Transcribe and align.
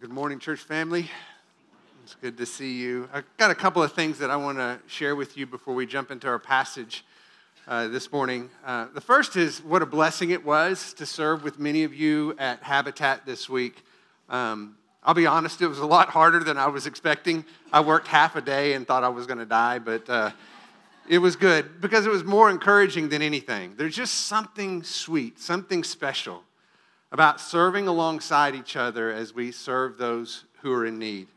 Good 0.00 0.10
morning, 0.10 0.38
church 0.38 0.60
family. 0.60 1.10
It's 2.02 2.14
good 2.14 2.38
to 2.38 2.46
see 2.46 2.78
you. 2.78 3.10
I've 3.12 3.26
got 3.36 3.50
a 3.50 3.54
couple 3.54 3.82
of 3.82 3.92
things 3.92 4.18
that 4.18 4.30
I 4.30 4.36
want 4.36 4.56
to 4.56 4.80
share 4.86 5.14
with 5.14 5.36
you 5.36 5.46
before 5.46 5.74
we 5.74 5.84
jump 5.84 6.10
into 6.10 6.26
our 6.28 6.38
passage 6.38 7.04
uh, 7.68 7.88
this 7.88 8.10
morning. 8.10 8.48
Uh, 8.64 8.86
the 8.94 9.02
first 9.02 9.36
is 9.36 9.62
what 9.62 9.82
a 9.82 9.86
blessing 9.86 10.30
it 10.30 10.44
was 10.44 10.94
to 10.94 11.04
serve 11.04 11.44
with 11.44 11.58
many 11.58 11.84
of 11.84 11.92
you 11.92 12.34
at 12.38 12.62
Habitat 12.62 13.26
this 13.26 13.50
week. 13.50 13.84
Um, 14.30 14.76
I'll 15.04 15.12
be 15.12 15.26
honest, 15.26 15.60
it 15.60 15.68
was 15.68 15.78
a 15.78 15.86
lot 15.86 16.08
harder 16.08 16.40
than 16.42 16.56
I 16.56 16.68
was 16.68 16.86
expecting. 16.86 17.44
I 17.70 17.80
worked 17.80 18.08
half 18.08 18.34
a 18.34 18.40
day 18.40 18.72
and 18.72 18.86
thought 18.86 19.04
I 19.04 19.10
was 19.10 19.26
going 19.26 19.40
to 19.40 19.46
die, 19.46 19.78
but 19.78 20.08
uh, 20.08 20.30
it 21.06 21.18
was 21.18 21.36
good 21.36 21.82
because 21.82 22.06
it 22.06 22.10
was 22.10 22.24
more 22.24 22.48
encouraging 22.48 23.10
than 23.10 23.20
anything. 23.20 23.74
There's 23.76 23.94
just 23.94 24.26
something 24.26 24.84
sweet, 24.84 25.38
something 25.38 25.84
special 25.84 26.44
about 27.12 27.40
serving 27.40 27.86
alongside 27.86 28.54
each 28.54 28.74
other 28.74 29.12
as 29.12 29.34
we 29.34 29.52
serve 29.52 29.98
those 29.98 30.44
who 30.62 30.72
are 30.72 30.86
in 30.86 30.98
need. 30.98 31.28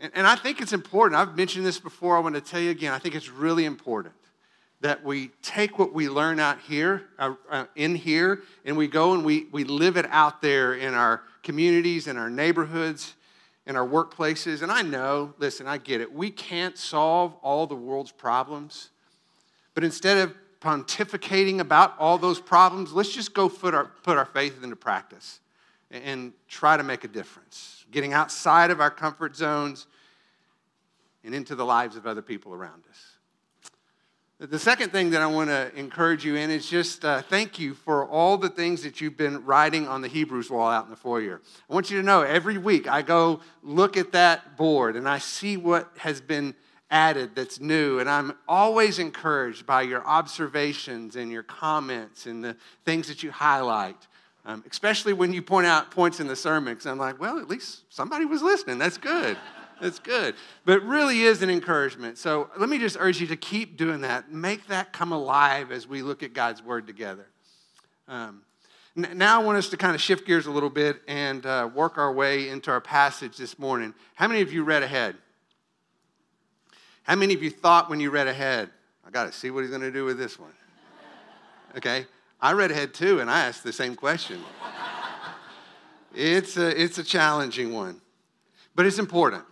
And, 0.00 0.12
and 0.14 0.26
I 0.26 0.34
think 0.34 0.60
it's 0.60 0.72
important. 0.72 1.18
I've 1.18 1.36
mentioned 1.36 1.64
this 1.64 1.78
before. 1.78 2.16
I 2.16 2.20
want 2.20 2.34
to 2.34 2.40
tell 2.40 2.60
you 2.60 2.70
again. 2.70 2.92
I 2.92 2.98
think 2.98 3.14
it's 3.14 3.30
really 3.30 3.64
important 3.64 4.14
that 4.80 5.04
we 5.04 5.30
take 5.42 5.78
what 5.78 5.94
we 5.94 6.08
learn 6.08 6.40
out 6.40 6.58
here, 6.60 7.04
uh, 7.16 7.34
uh, 7.48 7.64
in 7.76 7.94
here, 7.94 8.42
and 8.64 8.76
we 8.76 8.88
go 8.88 9.14
and 9.14 9.24
we, 9.24 9.46
we 9.52 9.62
live 9.62 9.96
it 9.96 10.06
out 10.10 10.42
there 10.42 10.74
in 10.74 10.92
our 10.92 11.22
communities, 11.44 12.08
in 12.08 12.16
our 12.16 12.28
neighborhoods, 12.28 13.14
in 13.64 13.76
our 13.76 13.86
workplaces. 13.86 14.60
And 14.60 14.72
I 14.72 14.82
know, 14.82 15.34
listen, 15.38 15.68
I 15.68 15.78
get 15.78 16.00
it. 16.00 16.12
We 16.12 16.30
can't 16.30 16.76
solve 16.76 17.34
all 17.42 17.68
the 17.68 17.76
world's 17.76 18.10
problems. 18.10 18.90
But 19.74 19.84
instead 19.84 20.18
of 20.18 20.34
pontificating 20.62 21.58
about 21.58 21.94
all 21.98 22.18
those 22.18 22.40
problems. 22.40 22.92
Let's 22.92 23.12
just 23.12 23.34
go 23.34 23.48
put 23.48 23.74
our, 23.74 23.86
put 24.02 24.16
our 24.16 24.24
faith 24.24 24.62
into 24.62 24.76
practice 24.76 25.40
and, 25.90 26.04
and 26.04 26.32
try 26.48 26.76
to 26.76 26.82
make 26.82 27.04
a 27.04 27.08
difference, 27.08 27.84
getting 27.90 28.12
outside 28.12 28.70
of 28.70 28.80
our 28.80 28.90
comfort 28.90 29.36
zones 29.36 29.86
and 31.24 31.34
into 31.34 31.54
the 31.54 31.64
lives 31.64 31.96
of 31.96 32.06
other 32.06 32.22
people 32.22 32.54
around 32.54 32.82
us. 32.90 33.12
The 34.50 34.58
second 34.58 34.90
thing 34.90 35.10
that 35.10 35.22
I 35.22 35.26
want 35.26 35.50
to 35.50 35.72
encourage 35.76 36.24
you 36.24 36.34
in 36.34 36.50
is 36.50 36.68
just 36.68 37.04
uh, 37.04 37.22
thank 37.22 37.60
you 37.60 37.74
for 37.74 38.08
all 38.08 38.36
the 38.36 38.48
things 38.48 38.82
that 38.82 39.00
you've 39.00 39.16
been 39.16 39.44
writing 39.44 39.86
on 39.86 40.02
the 40.02 40.08
Hebrews 40.08 40.50
wall 40.50 40.68
out 40.68 40.84
in 40.84 40.90
the 40.90 40.96
foyer. 40.96 41.40
I 41.70 41.74
want 41.74 41.92
you 41.92 41.98
to 41.98 42.02
know 42.04 42.22
every 42.22 42.58
week 42.58 42.88
I 42.88 43.02
go 43.02 43.40
look 43.62 43.96
at 43.96 44.10
that 44.12 44.56
board 44.56 44.96
and 44.96 45.08
I 45.08 45.18
see 45.18 45.56
what 45.56 45.92
has 45.98 46.20
been 46.20 46.56
added 46.92 47.34
that's 47.34 47.58
new. 47.58 47.98
And 47.98 48.08
I'm 48.08 48.34
always 48.46 49.00
encouraged 49.00 49.66
by 49.66 49.82
your 49.82 50.06
observations 50.06 51.16
and 51.16 51.32
your 51.32 51.42
comments 51.42 52.26
and 52.26 52.44
the 52.44 52.56
things 52.84 53.08
that 53.08 53.24
you 53.24 53.32
highlight, 53.32 53.96
um, 54.44 54.62
especially 54.70 55.14
when 55.14 55.32
you 55.32 55.42
point 55.42 55.66
out 55.66 55.90
points 55.90 56.20
in 56.20 56.28
the 56.28 56.36
sermon. 56.36 56.74
Because 56.74 56.86
I'm 56.86 56.98
like, 56.98 57.18
well, 57.18 57.38
at 57.38 57.48
least 57.48 57.82
somebody 57.88 58.26
was 58.26 58.42
listening. 58.42 58.78
That's 58.78 58.98
good. 58.98 59.36
That's 59.80 59.98
good. 59.98 60.36
But 60.64 60.84
really 60.84 61.22
is 61.22 61.42
an 61.42 61.50
encouragement. 61.50 62.18
So 62.18 62.50
let 62.56 62.68
me 62.68 62.78
just 62.78 62.96
urge 63.00 63.20
you 63.20 63.26
to 63.28 63.36
keep 63.36 63.76
doing 63.76 64.02
that. 64.02 64.30
Make 64.30 64.68
that 64.68 64.92
come 64.92 65.10
alive 65.10 65.72
as 65.72 65.88
we 65.88 66.02
look 66.02 66.22
at 66.22 66.34
God's 66.34 66.62
word 66.62 66.86
together. 66.86 67.26
Um, 68.06 68.42
now 68.94 69.40
I 69.40 69.44
want 69.44 69.56
us 69.56 69.70
to 69.70 69.78
kind 69.78 69.94
of 69.94 70.02
shift 70.02 70.26
gears 70.26 70.46
a 70.46 70.50
little 70.50 70.68
bit 70.68 71.00
and 71.08 71.44
uh, 71.46 71.68
work 71.74 71.96
our 71.96 72.12
way 72.12 72.50
into 72.50 72.70
our 72.70 72.80
passage 72.80 73.38
this 73.38 73.58
morning. 73.58 73.94
How 74.14 74.28
many 74.28 74.42
of 74.42 74.52
you 74.52 74.64
read 74.64 74.82
ahead? 74.82 75.16
How 77.02 77.16
many 77.16 77.34
of 77.34 77.42
you 77.42 77.50
thought 77.50 77.90
when 77.90 77.98
you 77.98 78.10
read 78.10 78.28
ahead, 78.28 78.70
I 79.04 79.10
got 79.10 79.24
to 79.24 79.32
see 79.32 79.50
what 79.50 79.62
he's 79.62 79.70
going 79.70 79.82
to 79.82 79.90
do 79.90 80.04
with 80.04 80.18
this 80.18 80.38
one? 80.38 80.52
Okay, 81.74 82.04
I 82.38 82.52
read 82.52 82.70
ahead 82.70 82.92
too, 82.92 83.20
and 83.20 83.30
I 83.30 83.46
asked 83.46 83.64
the 83.64 83.72
same 83.72 83.96
question. 83.96 84.40
it's, 86.14 86.58
a, 86.58 86.82
it's 86.82 86.98
a 86.98 87.02
challenging 87.02 87.72
one, 87.72 87.98
but 88.74 88.84
it's 88.84 88.98
important. 88.98 89.42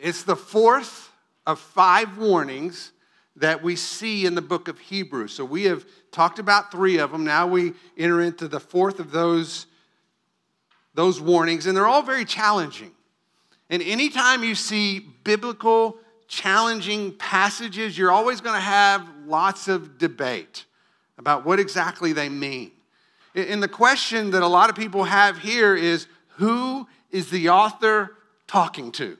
It's 0.00 0.22
the 0.22 0.36
fourth 0.36 1.10
of 1.48 1.58
five 1.58 2.16
warnings 2.16 2.92
that 3.34 3.60
we 3.60 3.74
see 3.74 4.24
in 4.24 4.36
the 4.36 4.40
book 4.40 4.68
of 4.68 4.78
Hebrews. 4.78 5.32
So 5.32 5.44
we 5.44 5.64
have 5.64 5.84
talked 6.12 6.38
about 6.38 6.70
three 6.70 6.98
of 6.98 7.10
them. 7.10 7.24
Now 7.24 7.48
we 7.48 7.72
enter 7.98 8.20
into 8.20 8.46
the 8.46 8.60
fourth 8.60 9.00
of 9.00 9.10
those, 9.10 9.66
those 10.94 11.20
warnings, 11.20 11.66
and 11.66 11.76
they're 11.76 11.88
all 11.88 12.02
very 12.02 12.24
challenging. 12.24 12.92
And 13.68 13.82
anytime 13.82 14.44
you 14.44 14.54
see 14.54 15.00
biblical 15.24 15.98
challenging 16.28 17.12
passages, 17.12 17.96
you're 17.96 18.12
always 18.12 18.40
going 18.40 18.54
to 18.54 18.60
have 18.60 19.08
lots 19.26 19.68
of 19.68 19.98
debate 19.98 20.64
about 21.18 21.44
what 21.44 21.60
exactly 21.60 22.12
they 22.12 22.28
mean. 22.28 22.72
And 23.34 23.62
the 23.62 23.68
question 23.68 24.30
that 24.30 24.42
a 24.42 24.46
lot 24.46 24.70
of 24.70 24.76
people 24.76 25.04
have 25.04 25.38
here 25.38 25.74
is 25.74 26.06
who 26.36 26.86
is 27.10 27.30
the 27.30 27.48
author 27.48 28.16
talking 28.46 28.92
to? 28.92 29.16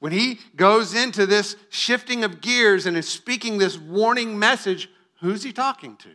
When 0.00 0.12
he 0.12 0.40
goes 0.56 0.94
into 0.94 1.26
this 1.26 1.54
shifting 1.70 2.24
of 2.24 2.40
gears 2.40 2.86
and 2.86 2.96
is 2.96 3.08
speaking 3.08 3.58
this 3.58 3.78
warning 3.78 4.36
message, 4.36 4.90
who's 5.20 5.44
he 5.44 5.52
talking 5.52 5.96
to? 5.98 6.08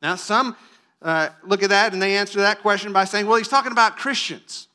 Now, 0.00 0.14
some 0.14 0.56
uh, 1.02 1.30
look 1.42 1.62
at 1.62 1.70
that 1.70 1.92
and 1.92 2.00
they 2.00 2.16
answer 2.16 2.40
that 2.40 2.60
question 2.62 2.92
by 2.92 3.04
saying, 3.04 3.26
well, 3.26 3.36
he's 3.36 3.48
talking 3.48 3.72
about 3.72 3.96
Christians. 3.96 4.68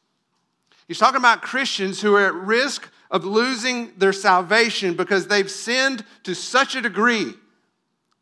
He's 0.87 0.99
talking 0.99 1.17
about 1.17 1.41
Christians 1.41 2.01
who 2.01 2.15
are 2.15 2.25
at 2.25 2.33
risk 2.33 2.91
of 3.11 3.25
losing 3.25 3.91
their 3.97 4.13
salvation 4.13 4.93
because 4.93 5.27
they've 5.27 5.49
sinned 5.49 6.03
to 6.23 6.35
such 6.35 6.75
a 6.75 6.81
degree 6.81 7.33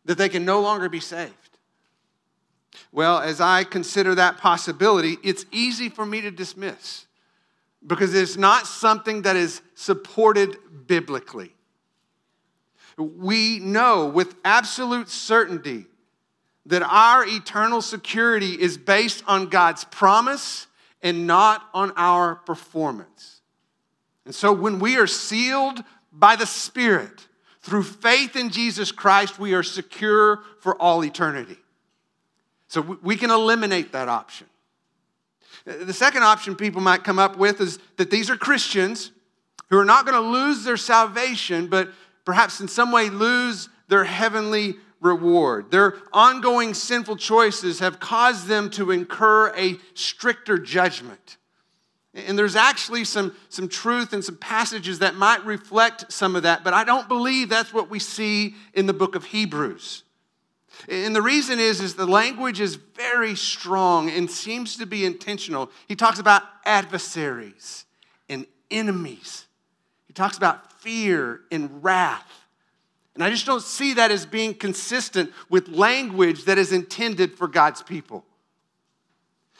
that 0.05 0.17
they 0.17 0.29
can 0.29 0.45
no 0.45 0.61
longer 0.61 0.87
be 0.87 0.99
saved. 0.99 1.33
Well, 2.91 3.19
as 3.19 3.41
I 3.41 3.63
consider 3.63 4.15
that 4.15 4.37
possibility, 4.37 5.17
it's 5.23 5.45
easy 5.51 5.89
for 5.89 6.05
me 6.05 6.21
to 6.21 6.31
dismiss 6.31 7.05
because 7.85 8.13
it's 8.13 8.37
not 8.37 8.65
something 8.65 9.23
that 9.23 9.35
is 9.35 9.61
supported 9.75 10.57
biblically. 10.87 11.53
We 12.97 13.59
know 13.59 14.07
with 14.07 14.35
absolute 14.43 15.09
certainty 15.09 15.85
that 16.65 16.81
our 16.81 17.25
eternal 17.25 17.81
security 17.81 18.59
is 18.59 18.77
based 18.77 19.23
on 19.27 19.47
God's 19.47 19.83
promise 19.85 20.67
and 21.01 21.27
not 21.27 21.63
on 21.73 21.91
our 21.95 22.35
performance. 22.35 23.36
And 24.27 24.35
so 24.35 24.51
when 24.51 24.79
we 24.79 24.97
are 24.97 25.07
sealed 25.07 25.85
by 26.11 26.35
the 26.35 26.45
Spirit 26.45 27.27
through 27.61 27.83
faith 27.83 28.35
in 28.35 28.49
Jesus 28.49 28.91
Christ, 28.91 29.39
we 29.39 29.53
are 29.53 29.63
secure 29.63 30.41
for 30.59 30.75
all 30.81 31.05
eternity. 31.05 31.55
So 32.67 32.81
we 32.81 33.15
can 33.15 33.31
eliminate 33.31 33.93
that 33.93 34.09
option. 34.09 34.47
The 35.65 35.93
second 35.93 36.23
option 36.23 36.57
people 36.57 36.81
might 36.81 37.05
come 37.05 37.19
up 37.19 37.38
with 37.38 37.61
is 37.61 37.79
that 37.95 38.11
these 38.11 38.29
are 38.29 38.35
Christians 38.35 39.11
who 39.69 39.77
are 39.77 39.85
not 39.85 40.05
going 40.05 40.21
to 40.21 40.29
lose 40.29 40.65
their 40.65 40.75
salvation, 40.75 41.67
but 41.67 41.89
perhaps 42.25 42.59
in 42.59 42.67
some 42.67 42.91
way 42.91 43.09
lose 43.09 43.69
their 43.88 44.03
heavenly 44.03 44.75
reward. 44.99 45.71
Their 45.71 45.94
ongoing 46.11 46.73
sinful 46.73 47.15
choices 47.15 47.79
have 47.79 48.01
caused 48.01 48.47
them 48.47 48.69
to 48.71 48.91
incur 48.91 49.55
a 49.55 49.77
stricter 49.94 50.57
judgment. 50.57 51.38
And 52.25 52.38
there's 52.38 52.55
actually 52.55 53.03
some, 53.03 53.35
some 53.50 53.69
truth 53.69 54.11
and 54.11 54.25
some 54.25 54.38
passages 54.38 55.00
that 55.00 55.16
might 55.16 55.45
reflect 55.45 56.11
some 56.11 56.35
of 56.35 56.44
that, 56.44 56.63
but 56.63 56.73
I 56.73 56.83
don't 56.83 57.07
believe 57.07 57.47
that's 57.47 57.72
what 57.72 57.91
we 57.91 58.00
see 58.00 58.55
in 58.73 58.88
the 58.88 58.94
book 58.94 59.13
of 59.13 59.25
Hebrews. 59.25 60.03
And 60.89 61.16
the 61.16 61.22
reason 61.22 61.59
is, 61.59 61.79
is 61.79 61.94
the 61.95 62.07
language 62.07 62.59
is 62.59 62.75
very 62.75 63.35
strong 63.35 64.09
and 64.09 64.29
seems 64.29 64.77
to 64.77 64.88
be 64.88 65.06
intentional. 65.06 65.69
He 65.88 65.95
talks 65.95 66.17
about 66.17 66.44
adversaries 66.66 67.85
and 68.29 68.47
enemies. 68.72 69.45
He 70.07 70.13
talks 70.13 70.38
about 70.38 70.81
fear 70.81 71.41
and 71.51 71.83
wrath. 71.83 72.45
And 73.13 73.23
I 73.23 73.29
just 73.29 73.45
don't 73.45 73.63
see 73.63 73.94
that 73.94 74.11
as 74.11 74.25
being 74.25 74.53
consistent 74.53 75.31
with 75.50 75.67
language 75.69 76.45
that 76.45 76.57
is 76.57 76.72
intended 76.72 77.38
for 77.38 77.47
God's 77.47 77.83
people. 77.83 78.25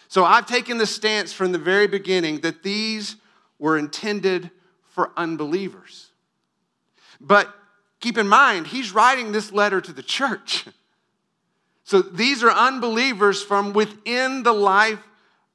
So 0.08 0.24
I've 0.24 0.46
taken 0.46 0.78
the 0.78 0.86
stance 0.86 1.34
from 1.34 1.52
the 1.52 1.58
very 1.58 1.88
beginning 1.88 2.40
that 2.42 2.64
these 2.64 3.18
were 3.60 3.78
intended 3.78 4.52
for 4.86 5.12
unbelievers. 5.18 6.12
But 7.20 7.54
keep 8.00 8.18
in 8.18 8.28
mind, 8.28 8.68
he's 8.68 8.94
writing 8.94 9.32
this 9.32 9.52
letter 9.52 9.82
to 9.82 9.94
the 9.94 10.04
church. 10.04 10.66
So 11.84 12.02
these 12.02 12.44
are 12.44 12.52
unbelievers 12.52 13.42
from 13.42 13.72
within 13.72 14.44
the 14.44 14.52
life 14.52 15.00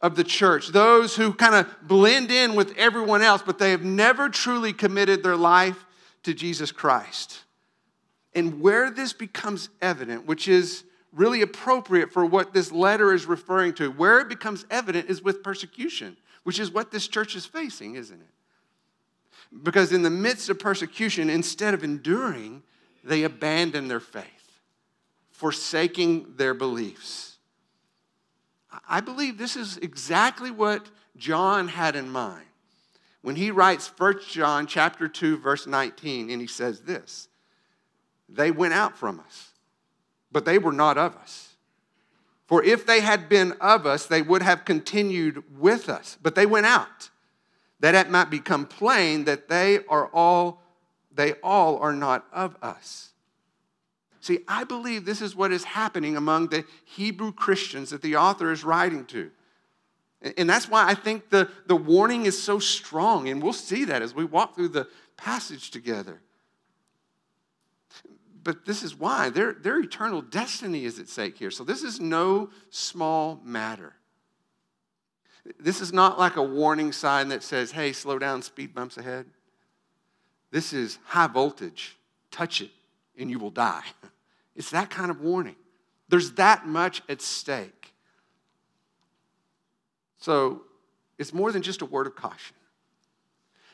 of 0.01 0.17
the 0.17 0.25
church, 0.25 0.69
those 0.69 1.15
who 1.15 1.35
kind 1.35 1.55
of 1.55 1.67
blend 1.87 2.31
in 2.31 2.55
with 2.55 2.75
everyone 2.79 3.21
else, 3.21 3.43
but 3.45 3.59
they 3.59 3.71
have 3.71 3.85
never 3.85 4.31
truly 4.31 4.73
committed 4.73 5.23
their 5.23 5.37
life 5.37 5.85
to 6.23 6.33
Jesus 6.33 6.73
Christ. 6.73 7.41
And 8.35 8.63
where 8.63 8.91
this 8.91 9.13
becomes 9.13 9.69
evident, 9.83 10.25
which 10.25 10.49
is 10.49 10.85
really 11.13 11.43
appropriate 11.43 12.13
for 12.13 12.25
what 12.25 12.53
this 12.53 12.73
letter 12.73 13.13
is 13.13 13.27
referring 13.27 13.75
to. 13.75 13.91
Where 13.91 14.21
it 14.21 14.29
becomes 14.29 14.65
evident 14.71 15.11
is 15.11 15.23
with 15.23 15.43
persecution, 15.43 16.17
which 16.43 16.59
is 16.59 16.71
what 16.71 16.91
this 16.91 17.09
church 17.09 17.37
is 17.37 17.47
facing, 17.47 17.97
isn't 17.97 18.21
it? 18.21 19.63
Because 19.63 19.93
in 19.93 20.03
the 20.03 20.11
midst 20.11 20.49
of 20.49 20.59
persecution, 20.59 21.29
instead 21.29 21.75
of 21.75 21.85
enduring, 21.85 22.63
they 23.05 23.25
abandon 23.25 23.89
their 23.89 24.01
faith, 24.01 24.61
forsaking 25.31 26.35
their 26.37 26.55
beliefs. 26.55 27.37
I 28.89 29.01
believe 29.01 29.37
this 29.37 29.57
is 29.57 29.77
exactly 29.79 30.51
what 30.51 30.87
John 31.17 31.69
had 31.69 31.95
in 31.95 32.09
mind 32.09 32.47
when 33.23 33.37
he 33.37 33.51
writes 33.51 33.91
1 33.97 34.21
John 34.29 34.67
chapter 34.67 35.09
2 35.09 35.39
verse 35.39 35.67
19 35.67 36.31
and 36.31 36.41
he 36.41 36.47
says 36.47 36.81
this. 36.81 37.29
They 38.29 38.51
went 38.51 38.75
out 38.75 38.97
from 38.97 39.21
us, 39.21 39.52
but 40.33 40.45
they 40.45 40.59
were 40.59 40.73
not 40.73 40.99
of 40.99 41.15
us. 41.17 41.51
For 42.47 42.63
if 42.63 42.85
they 42.85 43.01
had 43.01 43.29
been 43.29 43.53
of 43.61 43.87
us, 43.87 44.07
they 44.07 44.23
would 44.23 44.43
have 44.43 44.65
continued 44.65 45.43
with 45.59 45.89
us, 45.89 46.19
but 46.23 46.35
they 46.35 46.47
went 46.47 46.67
out, 46.67 47.11
that 47.81 47.95
it 47.95 48.11
might 48.11 48.31
become 48.31 48.67
plain 48.67 49.25
that 49.25 49.49
they 49.49 49.81
are 49.89 50.07
all 50.09 50.61
they 51.15 51.35
all 51.43 51.79
are 51.79 51.93
not 51.93 52.27
of 52.33 52.57
us. 52.63 53.11
See, 54.21 54.41
I 54.47 54.65
believe 54.65 55.05
this 55.05 55.21
is 55.21 55.35
what 55.35 55.53
is 55.53 55.65
happening 55.65 56.17
among 56.17 56.49
the 56.49 56.65
Hebrew 56.85 57.33
Christians 57.33 57.91
that 57.91 58.03
the 58.03 58.17
author 58.17 58.53
is 58.53 58.65
writing 58.65 59.05
to. 59.07 59.31
And 60.37 60.49
that's 60.49 60.69
why 60.69 60.89
I 60.89 60.95
think 60.95 61.29
the, 61.31 61.51
the 61.67 61.75
warning 61.75 62.27
is 62.27 62.41
so 62.41 62.61
strong. 62.61 63.29
And 63.29 63.43
we'll 63.43 63.53
see 63.53 63.85
that 63.87 64.01
as 64.01 64.15
we 64.15 64.25
walk 64.25 64.55
through 64.55 64.69
the 64.69 64.87
passage 65.17 65.73
together. 65.73 66.21
But 68.43 68.65
this 68.65 68.83
is 68.83 68.95
why 68.95 69.31
their, 69.31 69.53
their 69.53 69.79
eternal 69.79 70.21
destiny 70.21 70.85
is 70.85 70.99
at 70.99 71.09
stake 71.09 71.39
here. 71.39 71.51
So 71.51 71.65
this 71.65 71.83
is 71.83 72.01
no 72.01 72.51
small 72.71 73.41
matter. 73.45 73.95
This 75.61 75.81
is 75.81 75.93
not 75.93 76.19
like 76.19 76.37
a 76.37 76.43
warning 76.43 76.93
sign 76.93 77.29
that 77.29 77.43
says, 77.43 77.73
hey, 77.73 77.93
slow 77.93 78.19
down, 78.19 78.43
speed 78.43 78.75
bumps 78.75 78.97
ahead. 78.97 79.27
This 80.51 80.73
is 80.73 80.99
high 81.05 81.27
voltage. 81.27 81.97
Touch 82.31 82.61
it 82.61 82.71
and 83.19 83.31
you 83.31 83.39
will 83.39 83.51
die. 83.51 83.85
It's 84.55 84.69
that 84.73 84.91
kind 84.91 85.11
of 85.11 85.23
warning. 85.23 85.57
There's 86.11 86.33
that 86.33 86.67
much 86.67 87.01
at 87.09 87.23
stake. 87.23 87.95
So 90.19 90.65
it's 91.17 91.33
more 91.33 91.51
than 91.53 91.63
just 91.63 91.81
a 91.81 91.87
word 91.87 92.07
of 92.07 92.15
caution. 92.15 92.55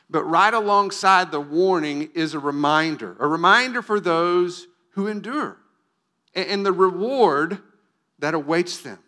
But 0.09 0.23
right 0.23 0.53
alongside 0.53 1.31
the 1.31 1.41
warning 1.41 2.09
is 2.15 2.33
a 2.33 2.39
reminder, 2.39 3.15
a 3.19 3.27
reminder 3.27 3.81
for 3.81 3.99
those 3.99 4.67
who 4.91 5.07
endure 5.07 5.57
and 6.33 6.65
the 6.65 6.71
reward 6.71 7.59
that 8.19 8.33
awaits 8.33 8.79
them. 8.79 8.99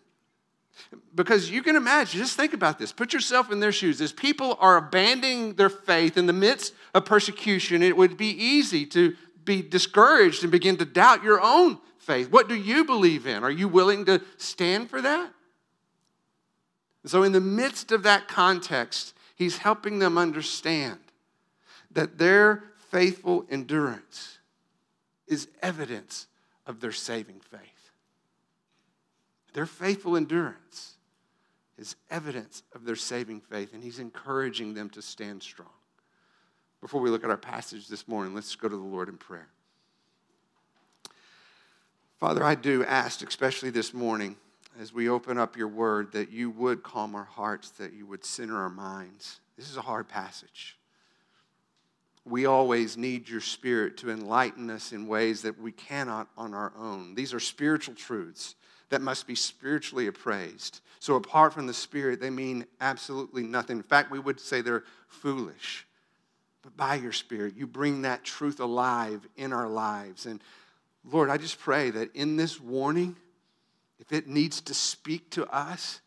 Because 1.14 1.50
you 1.50 1.62
can 1.62 1.76
imagine, 1.76 2.18
just 2.18 2.36
think 2.36 2.54
about 2.54 2.78
this. 2.78 2.92
Put 2.92 3.12
yourself 3.12 3.52
in 3.52 3.60
their 3.60 3.72
shoes. 3.72 4.00
As 4.00 4.12
people 4.12 4.56
are 4.60 4.76
abandoning 4.76 5.54
their 5.54 5.68
faith 5.68 6.16
in 6.16 6.26
the 6.26 6.32
midst 6.32 6.72
of 6.94 7.04
persecution, 7.04 7.82
it 7.82 7.96
would 7.96 8.16
be 8.16 8.30
easy 8.30 8.86
to 8.86 9.14
be 9.44 9.60
discouraged 9.60 10.42
and 10.42 10.52
begin 10.52 10.76
to 10.78 10.84
doubt 10.84 11.22
your 11.22 11.40
own 11.42 11.78
faith. 11.98 12.30
What 12.30 12.48
do 12.48 12.54
you 12.54 12.84
believe 12.84 13.26
in? 13.26 13.44
Are 13.44 13.50
you 13.50 13.68
willing 13.68 14.04
to 14.06 14.22
stand 14.36 14.88
for 14.88 15.02
that? 15.02 15.30
So, 17.04 17.22
in 17.22 17.32
the 17.32 17.40
midst 17.40 17.92
of 17.92 18.04
that 18.04 18.28
context, 18.28 19.14
he's 19.42 19.58
helping 19.58 19.98
them 19.98 20.16
understand 20.16 20.98
that 21.90 22.18
their 22.18 22.62
faithful 22.90 23.44
endurance 23.50 24.38
is 25.26 25.48
evidence 25.60 26.26
of 26.66 26.80
their 26.80 26.92
saving 26.92 27.40
faith. 27.40 27.60
Their 29.52 29.66
faithful 29.66 30.16
endurance 30.16 30.94
is 31.76 31.96
evidence 32.10 32.62
of 32.74 32.84
their 32.84 32.96
saving 32.96 33.40
faith, 33.40 33.74
and 33.74 33.82
he's 33.82 33.98
encouraging 33.98 34.74
them 34.74 34.88
to 34.90 35.02
stand 35.02 35.42
strong. 35.42 35.68
Before 36.80 37.00
we 37.00 37.10
look 37.10 37.24
at 37.24 37.30
our 37.30 37.36
passage 37.36 37.88
this 37.88 38.08
morning, 38.08 38.34
let's 38.34 38.54
go 38.56 38.68
to 38.68 38.76
the 38.76 38.82
Lord 38.82 39.08
in 39.08 39.16
prayer. 39.16 39.48
Father, 42.18 42.44
I 42.44 42.54
do 42.54 42.84
ask, 42.84 43.26
especially 43.26 43.70
this 43.70 43.92
morning, 43.92 44.36
as 44.80 44.92
we 44.92 45.08
open 45.08 45.38
up 45.38 45.56
your 45.56 45.68
word, 45.68 46.12
that 46.12 46.30
you 46.30 46.50
would 46.50 46.82
calm 46.82 47.14
our 47.14 47.24
hearts, 47.24 47.70
that 47.70 47.92
you 47.92 48.06
would 48.06 48.24
center 48.24 48.56
our 48.56 48.70
minds. 48.70 49.40
This 49.56 49.70
is 49.70 49.76
a 49.76 49.82
hard 49.82 50.08
passage. 50.08 50.76
We 52.24 52.46
always 52.46 52.96
need 52.96 53.28
your 53.28 53.40
spirit 53.40 53.96
to 53.98 54.10
enlighten 54.10 54.70
us 54.70 54.92
in 54.92 55.06
ways 55.06 55.42
that 55.42 55.60
we 55.60 55.72
cannot 55.72 56.28
on 56.36 56.54
our 56.54 56.72
own. 56.78 57.14
These 57.14 57.34
are 57.34 57.40
spiritual 57.40 57.94
truths 57.94 58.54
that 58.90 59.00
must 59.00 59.26
be 59.26 59.34
spiritually 59.34 60.06
appraised. 60.06 60.80
So, 61.00 61.16
apart 61.16 61.54
from 61.54 61.66
the 61.66 61.74
Spirit, 61.74 62.20
they 62.20 62.30
mean 62.30 62.66
absolutely 62.80 63.42
nothing. 63.42 63.78
In 63.78 63.82
fact, 63.82 64.10
we 64.10 64.20
would 64.20 64.38
say 64.38 64.60
they're 64.60 64.84
foolish. 65.08 65.86
But 66.62 66.76
by 66.76 66.96
your 66.96 67.12
Spirit, 67.12 67.56
you 67.56 67.66
bring 67.66 68.02
that 68.02 68.22
truth 68.22 68.60
alive 68.60 69.26
in 69.36 69.52
our 69.52 69.68
lives. 69.68 70.26
And 70.26 70.40
Lord, 71.04 71.30
I 71.30 71.38
just 71.38 71.58
pray 71.58 71.90
that 71.90 72.14
in 72.14 72.36
this 72.36 72.60
warning, 72.60 73.16
if 74.02 74.12
it 74.12 74.26
needs 74.26 74.60
to 74.62 74.74
speak 74.74 75.30
to 75.30 75.46
us, 75.46 76.00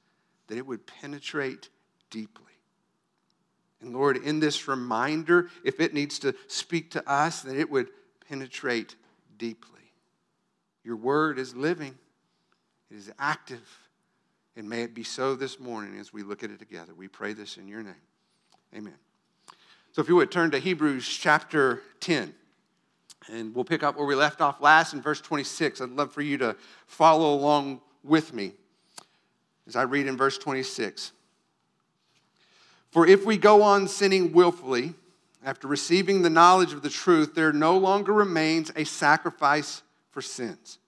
that 0.47 0.57
it 0.57 0.67
would 0.67 0.85
penetrate 0.85 1.69
deeply. 2.09 2.43
And 3.79 3.93
Lord, 3.93 4.17
in 4.17 4.41
this 4.41 4.67
reminder, 4.67 5.49
if 5.63 5.79
it 5.79 5.93
needs 5.93 6.19
to 6.19 6.35
speak 6.47 6.91
to 6.91 7.09
us, 7.09 7.41
that 7.43 7.55
it 7.55 7.71
would 7.71 7.87
penetrate 8.27 8.97
deeply. 9.37 9.79
Your 10.83 10.97
word 10.97 11.39
is 11.39 11.55
living, 11.55 11.97
it 12.91 12.97
is 12.97 13.11
active, 13.17 13.65
and 14.57 14.67
may 14.67 14.83
it 14.83 14.93
be 14.93 15.03
so 15.03 15.33
this 15.33 15.57
morning 15.57 15.97
as 15.97 16.11
we 16.11 16.21
look 16.21 16.43
at 16.43 16.51
it 16.51 16.59
together. 16.59 16.93
We 16.93 17.07
pray 17.07 17.31
this 17.31 17.55
in 17.55 17.65
your 17.65 17.81
name. 17.81 17.95
Amen. 18.75 18.97
So, 19.93 20.01
if 20.01 20.09
you 20.09 20.17
would 20.17 20.31
turn 20.31 20.51
to 20.51 20.59
Hebrews 20.59 21.07
chapter 21.07 21.81
10. 22.01 22.33
And 23.31 23.55
we'll 23.55 23.65
pick 23.65 23.83
up 23.83 23.97
where 23.97 24.05
we 24.05 24.15
left 24.15 24.41
off 24.41 24.61
last 24.61 24.93
in 24.93 25.01
verse 25.01 25.19
26. 25.21 25.81
I'd 25.81 25.89
love 25.89 26.11
for 26.11 26.21
you 26.21 26.37
to 26.37 26.55
follow 26.85 27.33
along 27.33 27.81
with 28.03 28.33
me 28.33 28.53
as 29.67 29.75
I 29.75 29.83
read 29.83 30.07
in 30.07 30.15
verse 30.15 30.37
26. 30.37 31.11
For 32.91 33.07
if 33.07 33.25
we 33.25 33.37
go 33.37 33.61
on 33.61 33.87
sinning 33.87 34.31
willfully, 34.31 34.93
after 35.43 35.67
receiving 35.67 36.21
the 36.21 36.29
knowledge 36.29 36.73
of 36.73 36.81
the 36.81 36.89
truth, 36.89 37.35
there 37.35 37.53
no 37.53 37.77
longer 37.77 38.13
remains 38.13 38.71
a 38.75 38.83
sacrifice 38.83 39.83
for 40.11 40.21
sins, 40.21 40.79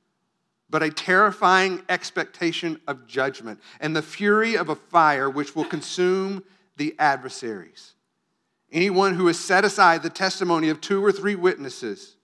but 0.69 0.81
a 0.81 0.89
terrifying 0.89 1.81
expectation 1.89 2.79
of 2.87 3.07
judgment 3.07 3.59
and 3.79 3.95
the 3.95 4.01
fury 4.01 4.55
of 4.55 4.69
a 4.69 4.75
fire 4.75 5.29
which 5.29 5.55
will 5.55 5.65
consume 5.65 6.43
the 6.77 6.95
adversaries. 6.97 7.93
Anyone 8.71 9.13
who 9.15 9.27
has 9.27 9.39
set 9.39 9.63
aside 9.63 10.03
the 10.03 10.09
testimony 10.09 10.69
of 10.69 10.81
two 10.81 11.03
or 11.03 11.11
three 11.11 11.35
witnesses, 11.35 12.16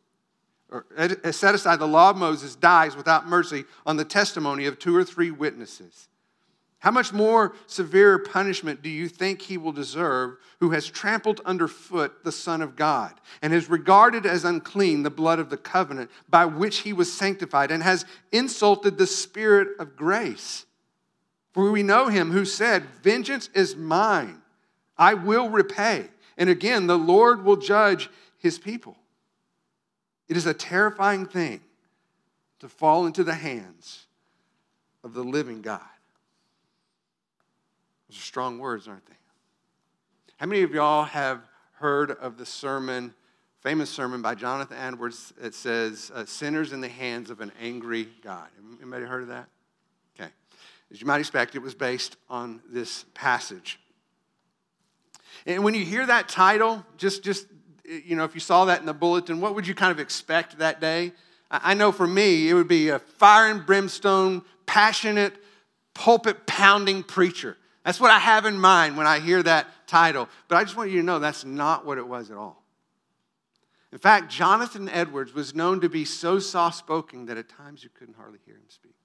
or 0.74 0.86
has 0.98 1.18
eh, 1.24 1.32
set 1.32 1.56
aside 1.56 1.80
the 1.80 1.88
law 1.88 2.10
of 2.10 2.18
Moses, 2.18 2.56
dies 2.56 2.96
without 2.96 3.28
mercy 3.28 3.64
on 3.86 3.96
the 3.96 4.04
testimony 4.04 4.66
of 4.66 4.80
two 4.80 4.96
or 4.96 5.04
three 5.04 5.30
witnesses. 5.30 6.10
How 6.80 6.92
much 6.92 7.14
more 7.14 7.54
severe 7.66 8.20
punishment 8.20 8.82
do 8.82 8.90
you 8.90 9.08
think 9.08 9.42
he 9.42 9.58
will 9.58 9.72
deserve 9.72 10.36
who 10.60 10.72
has 10.72 10.86
trampled 10.86 11.40
underfoot 11.46 12.26
the 12.26 12.32
Son 12.32 12.62
of 12.62 12.76
God 12.76 13.14
and 13.42 13.54
has 13.54 13.70
regarded 13.70 14.26
as 14.26 14.44
unclean 14.44 15.04
the 15.04 15.10
blood 15.10 15.40
of 15.40 15.50
the 15.50 15.56
covenant 15.56 16.12
by 16.28 16.46
which 16.46 16.80
he 16.80 16.92
was 16.92 17.14
sanctified 17.14 17.72
and 17.72 17.82
has 17.84 18.04
insulted 18.34 18.98
the 18.98 19.08
Spirit 19.08 19.80
of 19.80 19.96
grace? 19.96 20.66
For 21.54 21.72
we 21.72 21.84
know 21.84 22.08
him 22.08 22.32
who 22.32 22.44
said, 22.44 22.84
Vengeance 23.02 23.48
is 23.54 23.78
mine, 23.78 24.42
I 24.98 25.14
will 25.14 25.50
repay. 25.50 26.10
And 26.36 26.50
again, 26.50 26.88
the 26.88 26.98
Lord 26.98 27.46
will 27.46 27.58
judge 27.58 28.10
his 28.40 28.58
people. 28.60 28.98
It 30.28 30.38
is 30.38 30.46
a 30.46 30.54
terrifying 30.54 31.26
thing 31.26 31.62
to 32.60 32.70
fall 32.70 33.06
into 33.06 33.24
the 33.24 33.34
hands 33.34 34.06
of 35.04 35.14
the 35.14 35.24
living 35.24 35.62
God. 35.62 35.82
Those 38.10 38.18
are 38.18 38.22
strong 38.22 38.60
words, 38.60 38.88
aren't 38.88 39.06
they? 39.06 39.16
How 40.38 40.46
many 40.46 40.62
of 40.62 40.74
y'all 40.74 41.04
have 41.06 41.42
heard 41.74 42.12
of 42.12 42.38
the 42.38 42.46
sermon, 42.46 43.14
famous 43.62 43.90
sermon 43.90 44.22
by 44.22 44.36
Jonathan 44.36 44.78
Edwards 44.78 45.34
that 45.40 45.54
says, 45.54 46.12
uh, 46.14 46.26
Sinners 46.26 46.74
in 46.74 46.82
the 46.82 46.90
Hands 46.90 47.30
of 47.30 47.42
an 47.42 47.52
Angry 47.62 48.08
God? 48.24 48.48
Anybody 48.82 49.06
heard 49.06 49.24
of 49.24 49.28
that? 49.30 49.48
Okay. 50.20 50.30
As 50.92 51.02
you 51.02 51.08
might 51.08 51.20
expect, 51.20 51.56
it 51.56 51.62
was 51.62 51.76
based 51.76 52.18
on 52.30 52.62
this 52.70 53.06
passage. 53.14 53.80
And 55.46 55.64
when 55.64 55.74
you 55.74 55.84
hear 55.84 56.06
that 56.06 56.30
title, 56.30 56.86
just, 56.98 57.24
just 57.24 57.48
Eh, 57.90 58.02
you 58.06 58.16
know, 58.16 58.24
if 58.24 58.34
you 58.34 58.42
saw 58.42 58.66
that 58.66 58.80
in 58.80 58.86
the 58.86 58.94
bulletin, 58.94 59.42
what 59.42 59.56
would 59.56 59.68
you 59.68 59.76
kind 59.76 59.92
of 59.92 60.00
expect 60.00 60.58
that 60.60 60.80
day? 60.80 61.14
I 61.52 61.76
know 61.76 61.92
for 61.92 62.08
me, 62.08 62.50
it 62.50 62.56
would 62.56 62.68
be 62.68 62.90
a 62.90 62.98
fire 62.98 63.52
and 63.52 63.64
brimstone, 63.64 64.42
passionate, 64.66 65.36
pulpit 65.94 66.48
pounding 66.48 67.04
preacher. 67.04 67.58
That's 67.86 68.00
what 68.00 68.10
I 68.12 68.20
have 68.20 68.46
in 68.46 68.58
mind 68.58 68.98
when 68.98 69.06
I 69.06 69.20
hear 69.20 69.44
that 69.44 69.68
title. 69.86 70.30
But 70.48 70.56
I 70.56 70.64
just 70.64 70.76
want 70.76 70.90
you 70.90 71.00
to 71.00 71.06
know 71.06 71.20
that's 71.20 71.46
not 71.46 71.86
what 71.86 71.98
it 71.98 72.08
was 72.08 72.32
at 72.32 72.38
all. 72.38 72.64
In 73.92 74.00
fact, 74.00 74.32
Jonathan 74.32 74.90
Edwards 74.90 75.36
was 75.36 75.54
known 75.54 75.80
to 75.82 75.90
be 75.90 76.06
so 76.06 76.40
soft 76.40 76.78
spoken 76.78 77.28
that 77.28 77.38
at 77.38 77.50
times 77.50 77.84
you 77.84 77.92
couldn't 77.94 78.16
hardly 78.16 78.40
hear 78.44 78.56
him 78.56 78.64
speak. 78.70 78.96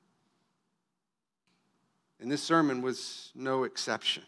And 2.21 2.33
this 2.33 2.43
sermon 2.43 2.81
was 2.81 3.31
no 3.35 3.65
exception. 3.65 4.23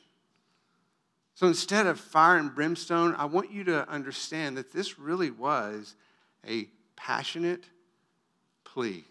So 1.41 1.47
instead 1.47 1.87
of 1.87 1.99
fire 1.99 2.37
and 2.37 2.55
brimstone, 2.55 3.15
I 3.15 3.25
want 3.25 3.51
you 3.51 3.65
to 3.65 3.89
understand 3.89 4.59
that 4.59 4.75
this 4.75 4.99
really 4.99 5.31
was 5.31 5.95
a 6.47 6.67
passionate 6.97 7.65
plea. 8.63 9.07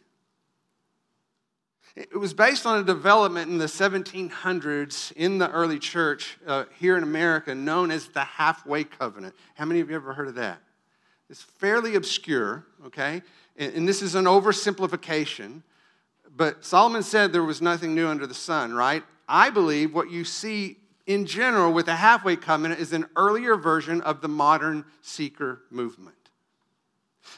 It 1.96 2.20
was 2.20 2.36
based 2.36 2.68
on 2.68 2.78
a 2.78 2.84
development 2.84 3.50
in 3.50 3.58
the 3.58 3.66
1700s 3.66 5.12
in 5.14 5.40
the 5.40 5.50
early 5.50 5.80
church 5.80 6.38
uh, 6.46 6.66
here 6.78 6.96
in 6.98 7.02
America 7.02 7.56
known 7.56 7.90
as 7.90 8.10
the 8.10 8.24
halfway 8.24 8.84
covenant. 8.84 9.34
How 9.56 9.66
many 9.66 9.80
of 9.80 9.90
you 9.90 9.96
ever 9.96 10.14
heard 10.14 10.28
of 10.28 10.36
that? 10.36 10.62
It's 11.32 11.42
fairly 11.42 11.96
obscure, 11.96 12.64
okay? 12.86 13.24
And, 13.58 13.74
and 13.74 13.88
this 13.88 14.04
is 14.04 14.14
an 14.14 14.26
oversimplification. 14.26 15.64
But 16.38 16.64
Solomon 16.64 17.02
said 17.02 17.34
there 17.34 17.44
was 17.44 17.60
nothing 17.60 17.96
new 17.96 18.08
under 18.08 18.28
the 18.28 18.36
sun, 18.36 18.72
right? 18.76 19.02
I 19.28 19.50
believe 19.50 19.96
what 19.96 20.12
you 20.12 20.24
see 20.24 20.79
in 21.10 21.26
general 21.26 21.74
with 21.74 21.88
the 21.88 21.96
halfway 21.96 22.36
covenant 22.36 22.80
is 22.80 22.94
an 22.94 23.04
earlier 23.16 23.56
version 23.56 24.00
of 24.02 24.22
the 24.22 24.28
modern 24.28 24.86
seeker 25.02 25.64
movement. 25.72 26.16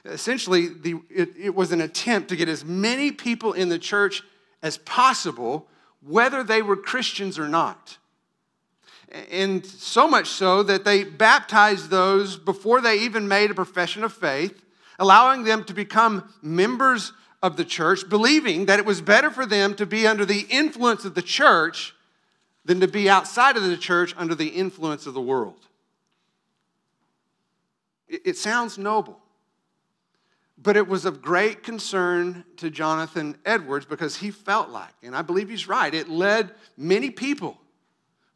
Essentially, 0.03 0.67
the, 0.67 0.95
it, 1.09 1.29
it 1.39 1.55
was 1.55 1.71
an 1.71 1.79
attempt 1.79 2.27
to 2.29 2.35
get 2.35 2.49
as 2.49 2.65
many 2.65 3.13
people 3.13 3.53
in 3.53 3.69
the 3.69 3.79
church 3.79 4.23
as 4.61 4.77
possible, 4.79 5.69
whether 6.05 6.43
they 6.43 6.61
were 6.61 6.75
Christians 6.75 7.39
or 7.39 7.47
not. 7.47 7.97
And 9.31 9.65
so 9.65 10.05
much 10.05 10.27
so 10.27 10.63
that 10.63 10.83
they 10.83 11.05
baptized 11.05 11.89
those 11.89 12.35
before 12.35 12.81
they 12.81 12.99
even 12.99 13.29
made 13.29 13.51
a 13.51 13.55
profession 13.55 14.03
of 14.03 14.11
faith, 14.11 14.65
allowing 14.99 15.45
them 15.45 15.63
to 15.63 15.73
become 15.73 16.29
members 16.41 17.13
of 17.41 17.55
the 17.55 17.65
church, 17.65 18.09
believing 18.09 18.65
that 18.65 18.79
it 18.79 18.85
was 18.85 18.99
better 18.99 19.31
for 19.31 19.45
them 19.45 19.75
to 19.75 19.85
be 19.85 20.05
under 20.05 20.25
the 20.25 20.45
influence 20.49 21.05
of 21.05 21.15
the 21.15 21.21
church 21.21 21.95
than 22.65 22.79
to 22.79 22.87
be 22.87 23.09
outside 23.09 23.57
of 23.57 23.63
the 23.63 23.77
church 23.77 24.13
under 24.17 24.35
the 24.35 24.47
influence 24.47 25.07
of 25.07 25.13
the 25.13 25.21
world. 25.21 25.67
It 28.07 28.37
sounds 28.37 28.77
noble. 28.77 29.19
But 30.57 30.77
it 30.77 30.87
was 30.87 31.05
of 31.05 31.21
great 31.21 31.63
concern 31.63 32.43
to 32.57 32.69
Jonathan 32.69 33.35
Edwards 33.45 33.85
because 33.85 34.17
he 34.17 34.29
felt 34.29 34.69
like, 34.69 34.93
and 35.01 35.15
I 35.15 35.23
believe 35.23 35.49
he's 35.49 35.67
right, 35.67 35.93
it 35.93 36.07
led 36.07 36.51
many 36.77 37.09
people 37.09 37.57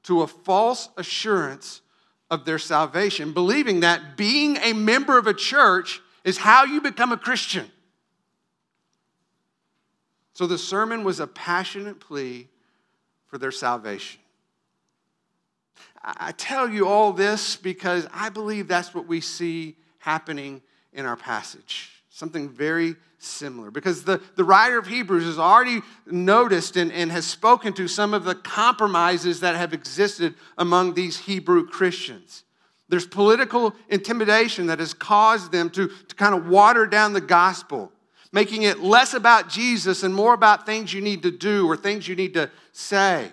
to 0.04 0.22
a 0.22 0.28
false 0.28 0.90
assurance 0.98 1.82
of 2.32 2.46
their 2.46 2.58
salvation, 2.58 3.32
believing 3.34 3.82
that 3.82 4.18
being 4.18 4.58
a 4.58 4.74
member 4.74 5.18
of 5.18 5.28
a 5.28 5.34
church 5.34 6.02
is 6.24 6.38
how 6.38 6.64
you 6.64 6.82
become 6.82 7.12
a 7.12 7.18
Christian. 7.18 7.70
So 10.34 10.48
the 10.48 10.58
sermon 10.58 11.04
was 11.04 11.20
a 11.20 11.28
passionate 11.28 12.00
plea 12.00 12.48
for 13.36 13.40
their 13.40 13.52
salvation. 13.52 14.22
I 16.02 16.32
tell 16.32 16.70
you 16.70 16.88
all 16.88 17.12
this 17.12 17.58
because 17.58 18.08
I 18.14 18.30
believe 18.30 18.70
that's 18.70 18.96
what 18.96 19.08
we 19.08 19.20
see 19.20 19.76
happening 20.00 20.62
in 20.94 21.06
our 21.06 21.18
passage 21.18 21.92
something 22.10 22.48
very 22.48 22.96
similar. 23.18 23.70
Because 23.72 24.06
the, 24.06 24.22
the 24.38 24.46
writer 24.46 24.78
of 24.78 24.88
Hebrews 24.88 25.26
has 25.26 25.38
already 25.38 25.82
noticed 26.06 26.78
and, 26.78 26.90
and 26.94 27.12
has 27.12 27.26
spoken 27.26 27.74
to 27.74 27.90
some 27.90 28.14
of 28.14 28.24
the 28.24 28.36
compromises 28.36 29.42
that 29.42 29.58
have 29.58 29.74
existed 29.74 30.34
among 30.58 30.94
these 30.94 31.18
Hebrew 31.18 31.68
Christians. 31.68 32.46
There's 32.88 33.06
political 33.06 33.76
intimidation 33.90 34.68
that 34.68 34.80
has 34.80 34.94
caused 34.94 35.52
them 35.52 35.70
to, 35.72 35.90
to 35.90 36.16
kind 36.16 36.34
of 36.34 36.48
water 36.48 36.86
down 36.86 37.12
the 37.12 37.20
gospel, 37.20 37.92
making 38.36 38.64
it 38.64 38.82
less 38.82 39.14
about 39.14 39.48
Jesus 39.48 40.04
and 40.04 40.14
more 40.14 40.34
about 40.34 40.66
things 40.66 40.94
you 40.94 41.00
need 41.00 41.24
to 41.24 41.32
do 41.32 41.66
or 41.70 41.78
things 41.78 42.06
you 42.06 42.18
need 42.18 42.34
to 42.34 42.52
say. 42.74 43.32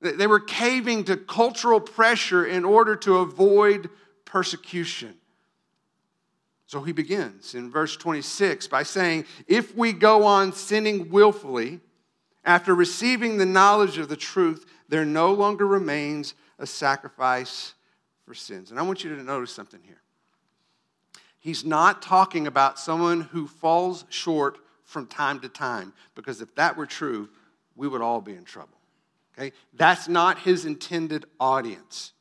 They 0.00 0.26
were 0.26 0.40
caving 0.40 1.04
to 1.04 1.16
cultural 1.16 1.80
pressure 1.80 2.44
in 2.44 2.64
order 2.64 2.96
to 2.96 3.18
avoid 3.18 3.88
persecution. 4.24 5.14
So 6.66 6.82
he 6.82 6.90
begins 6.90 7.54
in 7.54 7.70
verse 7.70 7.96
26 7.96 8.66
by 8.66 8.82
saying, 8.82 9.24
If 9.46 9.76
we 9.76 9.92
go 9.92 10.24
on 10.24 10.52
sinning 10.52 11.08
willfully, 11.08 11.78
after 12.44 12.74
receiving 12.74 13.36
the 13.36 13.46
knowledge 13.46 13.98
of 13.98 14.08
the 14.08 14.16
truth, 14.16 14.66
there 14.88 15.04
no 15.04 15.32
longer 15.32 15.66
remains 15.66 16.34
a 16.58 16.66
sacrifice 16.66 17.74
for 18.26 18.34
sins. 18.34 18.72
And 18.72 18.80
I 18.80 18.82
want 18.82 19.04
you 19.04 19.14
to 19.14 19.22
notice 19.22 19.52
something 19.52 19.80
here. 19.84 20.02
He's 21.40 21.64
not 21.64 22.02
talking 22.02 22.46
about 22.46 22.78
someone 22.78 23.22
who 23.22 23.48
falls 23.48 24.04
short 24.10 24.58
from 24.84 25.06
time 25.06 25.40
to 25.40 25.48
time, 25.48 25.92
because 26.14 26.40
if 26.40 26.54
that 26.54 26.76
were 26.76 26.86
true, 26.86 27.28
we 27.74 27.88
would 27.88 28.02
all 28.02 28.20
be 28.20 28.34
in 28.34 28.44
trouble. 28.44 28.78
Okay? 29.36 29.52
That's 29.72 30.06
not 30.06 30.40
his 30.40 30.66
intended 30.66 31.24
audience. 31.38 32.12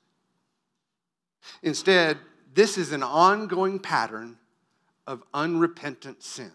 Instead, 1.61 2.17
this 2.53 2.77
is 2.77 2.91
an 2.91 3.03
ongoing 3.03 3.79
pattern 3.79 4.37
of 5.05 5.23
unrepentant 5.33 6.23
sin. 6.23 6.51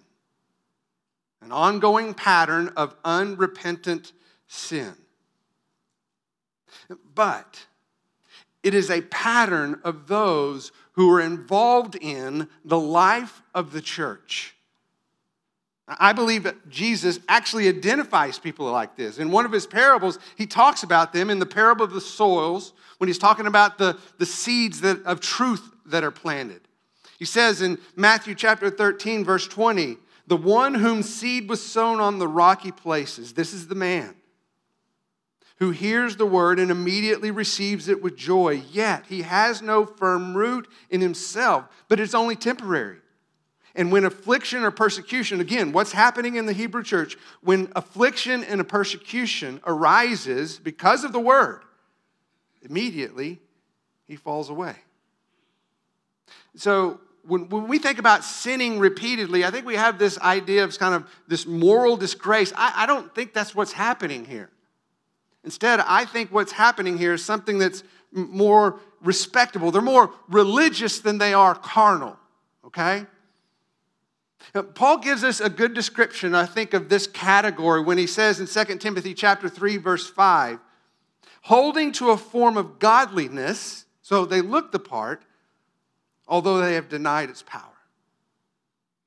An 1.42 1.52
ongoing 1.52 2.14
pattern 2.14 2.73
of 2.76 2.94
unrepentant 3.04 4.12
sin. 4.47 4.94
But 7.14 7.66
it 8.62 8.73
is 8.73 8.90
a 8.90 9.02
pattern 9.02 9.80
of 9.85 10.06
those 10.06 10.73
who 10.94 11.12
are 11.12 11.20
involved 11.20 11.96
in 12.00 12.48
the 12.64 12.78
life 12.78 13.42
of 13.54 13.72
the 13.72 13.80
church. 13.80 14.54
I 15.86 16.12
believe 16.14 16.44
that 16.44 16.70
Jesus 16.70 17.18
actually 17.28 17.68
identifies 17.68 18.38
people 18.38 18.70
like 18.70 18.96
this. 18.96 19.18
In 19.18 19.30
one 19.30 19.44
of 19.44 19.52
his 19.52 19.66
parables, 19.66 20.18
he 20.36 20.46
talks 20.46 20.82
about 20.82 21.12
them 21.12 21.28
in 21.28 21.38
the 21.38 21.46
parable 21.46 21.84
of 21.84 21.92
the 21.92 22.00
soils 22.00 22.72
when 22.98 23.08
he's 23.08 23.18
talking 23.18 23.46
about 23.46 23.76
the, 23.76 23.98
the 24.18 24.24
seeds 24.24 24.80
that, 24.80 25.02
of 25.04 25.20
truth 25.20 25.70
that 25.86 26.02
are 26.02 26.10
planted. 26.10 26.62
He 27.18 27.26
says 27.26 27.60
in 27.60 27.78
Matthew 27.96 28.34
chapter 28.34 28.70
13, 28.70 29.24
verse 29.24 29.46
20, 29.46 29.98
the 30.26 30.36
one 30.36 30.74
whom 30.74 31.02
seed 31.02 31.50
was 31.50 31.64
sown 31.64 32.00
on 32.00 32.18
the 32.18 32.28
rocky 32.28 32.72
places, 32.72 33.34
this 33.34 33.52
is 33.52 33.68
the 33.68 33.74
man 33.74 34.14
who 35.56 35.70
hears 35.70 36.16
the 36.16 36.26
word 36.26 36.58
and 36.58 36.70
immediately 36.70 37.30
receives 37.30 37.88
it 37.88 38.02
with 38.02 38.16
joy, 38.16 38.62
yet 38.73 39.04
he 39.08 39.23
has 39.23 39.62
no 39.62 39.87
firm 39.87 40.37
root 40.37 40.68
in 40.90 41.00
himself, 41.00 41.66
but 41.88 42.00
it's 42.00 42.14
only 42.14 42.37
temporary. 42.37 42.99
And 43.76 43.90
when 43.90 44.04
affliction 44.04 44.62
or 44.62 44.70
persecution, 44.70 45.40
again, 45.40 45.73
what's 45.73 45.92
happening 45.92 46.37
in 46.37 46.46
the 46.46 46.52
Hebrew 46.52 46.82
church? 46.82 47.16
When 47.40 47.73
affliction 47.75 48.44
and 48.44 48.61
a 48.61 48.64
persecution 48.64 49.61
arises 49.66 50.58
because 50.58 51.02
of 51.02 51.12
the 51.12 51.20
word, 51.20 51.62
immediately 52.62 53.40
he 54.06 54.16
falls 54.16 54.49
away. 54.49 54.76
So 56.56 57.00
when, 57.26 57.49
when 57.49 57.66
we 57.66 57.78
think 57.78 57.99
about 57.99 58.23
sinning 58.23 58.78
repeatedly, 58.78 59.44
I 59.44 59.50
think 59.50 59.66
we 59.66 59.75
have 59.76 59.99
this 59.99 60.18
idea 60.18 60.62
of 60.62 60.78
kind 60.78 60.94
of 60.94 61.08
this 61.26 61.46
moral 61.46 61.96
disgrace. 61.96 62.52
I, 62.56 62.84
I 62.84 62.87
don't 62.87 63.12
think 63.14 63.32
that's 63.32 63.54
what's 63.54 63.73
happening 63.73 64.25
here. 64.25 64.50
Instead, 65.44 65.80
I 65.80 66.04
think 66.06 66.32
what's 66.32 66.52
happening 66.52 66.96
here 66.96 67.12
is 67.12 67.24
something 67.24 67.58
that's 67.58 67.84
more 68.10 68.80
respectable. 69.02 69.70
They're 69.70 69.82
more 69.82 70.10
religious 70.28 71.00
than 71.00 71.18
they 71.18 71.34
are 71.34 71.54
carnal, 71.54 72.16
okay? 72.66 73.06
Uh, 74.54 74.62
Paul 74.62 74.98
gives 74.98 75.22
us 75.22 75.40
a 75.40 75.50
good 75.50 75.74
description, 75.74 76.34
I 76.34 76.46
think, 76.46 76.72
of 76.72 76.88
this 76.88 77.06
category 77.06 77.82
when 77.82 77.98
he 77.98 78.06
says 78.06 78.40
in 78.40 78.46
2 78.46 78.78
Timothy 78.78 79.12
chapter 79.12 79.48
3, 79.48 79.76
verse 79.76 80.08
5, 80.08 80.58
holding 81.42 81.92
to 81.92 82.10
a 82.10 82.16
form 82.16 82.56
of 82.56 82.78
godliness, 82.78 83.84
so 84.00 84.24
they 84.24 84.40
look 84.40 84.72
the 84.72 84.78
part, 84.78 85.24
although 86.26 86.58
they 86.58 86.74
have 86.74 86.88
denied 86.88 87.28
its 87.28 87.42
power. 87.42 87.62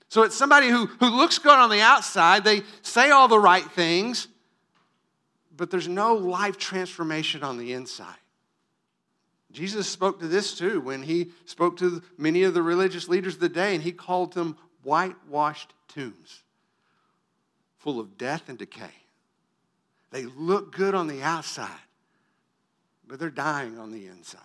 So 0.10 0.24
it's 0.24 0.36
somebody 0.36 0.70
who, 0.70 0.86
who 0.86 1.10
looks 1.10 1.40
good 1.40 1.58
on 1.58 1.70
the 1.70 1.82
outside, 1.82 2.44
they 2.44 2.62
say 2.82 3.10
all 3.10 3.28
the 3.28 3.40
right 3.40 3.66
things, 3.72 4.28
but 5.58 5.72
there's 5.72 5.88
no 5.88 6.14
life 6.14 6.58
transformation 6.58 7.44
on 7.44 7.58
the 7.58 7.74
inside. 7.74 8.16
Jesus 9.52 9.90
spoke 9.90 10.20
to 10.20 10.28
this 10.28 10.58
too 10.58 10.80
when 10.82 11.04
he 11.04 11.32
spoke 11.46 11.78
to 11.78 12.04
many 12.18 12.44
of 12.44 12.54
the 12.54 12.62
religious 12.62 13.10
leaders 13.10 13.36
of 13.36 13.40
the 13.40 13.50
day, 13.50 13.74
and 13.74 13.84
he 13.84 13.92
called 13.92 14.34
them 14.34 14.58
whitewashed 14.84 15.74
tombs 15.88 16.44
full 17.78 18.00
of 18.00 18.18
death 18.18 18.50
and 18.50 18.58
decay. 18.58 18.92
They 20.12 20.26
look 20.26 20.76
good 20.76 20.94
on 20.94 21.08
the 21.08 21.22
outside, 21.22 21.70
but 23.08 23.20
they're 23.20 23.30
dying 23.30 23.78
on 23.78 23.92
the 23.92 24.08
inside. 24.08 24.42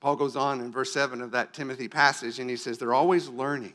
Paul 0.00 0.16
goes 0.16 0.36
on 0.36 0.60
in 0.60 0.70
verse 0.70 0.92
7 0.92 1.22
of 1.22 1.30
that 1.32 1.54
Timothy 1.54 1.88
passage, 1.88 2.38
and 2.38 2.50
he 2.50 2.56
says, 2.56 2.78
They're 2.78 2.94
always 2.94 3.28
learning 3.28 3.74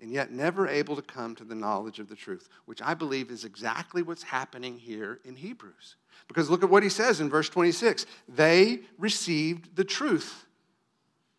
and 0.00 0.10
yet 0.10 0.32
never 0.32 0.68
able 0.68 0.96
to 0.96 1.02
come 1.02 1.34
to 1.36 1.44
the 1.44 1.54
knowledge 1.54 1.98
of 1.98 2.08
the 2.08 2.16
truth, 2.16 2.48
which 2.66 2.82
I 2.82 2.94
believe 2.94 3.30
is 3.30 3.44
exactly 3.44 4.02
what's 4.02 4.22
happening 4.22 4.78
here 4.78 5.20
in 5.24 5.36
Hebrews. 5.36 5.96
Because 6.28 6.50
look 6.50 6.62
at 6.62 6.70
what 6.70 6.82
he 6.82 6.88
says 6.88 7.20
in 7.20 7.30
verse 7.30 7.48
26 7.48 8.06
they 8.28 8.80
received 8.98 9.76
the 9.76 9.84
truth, 9.84 10.46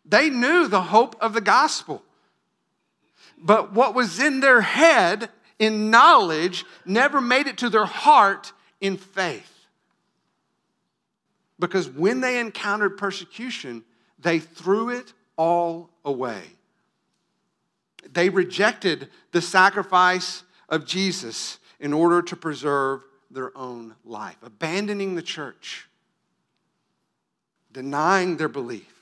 they 0.04 0.30
knew 0.30 0.68
the 0.68 0.82
hope 0.82 1.16
of 1.20 1.32
the 1.32 1.40
gospel. 1.40 2.02
But 3.38 3.72
what 3.72 3.94
was 3.94 4.18
in 4.18 4.40
their 4.40 4.62
head 4.62 5.28
in 5.58 5.90
knowledge 5.90 6.64
never 6.84 7.20
made 7.20 7.46
it 7.46 7.58
to 7.58 7.68
their 7.68 7.84
heart 7.84 8.52
in 8.80 8.96
faith. 8.96 9.52
Because 11.58 11.88
when 11.88 12.20
they 12.20 12.38
encountered 12.38 12.98
persecution, 12.98 13.84
they 14.18 14.38
threw 14.38 14.90
it 14.90 15.12
all 15.36 15.90
away. 16.04 16.42
They 18.12 18.28
rejected 18.28 19.08
the 19.32 19.42
sacrifice 19.42 20.44
of 20.68 20.86
Jesus 20.86 21.58
in 21.80 21.92
order 21.92 22.22
to 22.22 22.36
preserve 22.36 23.02
their 23.30 23.56
own 23.56 23.94
life, 24.04 24.36
abandoning 24.42 25.14
the 25.14 25.22
church, 25.22 25.88
denying 27.72 28.36
their 28.36 28.48
belief. 28.48 28.92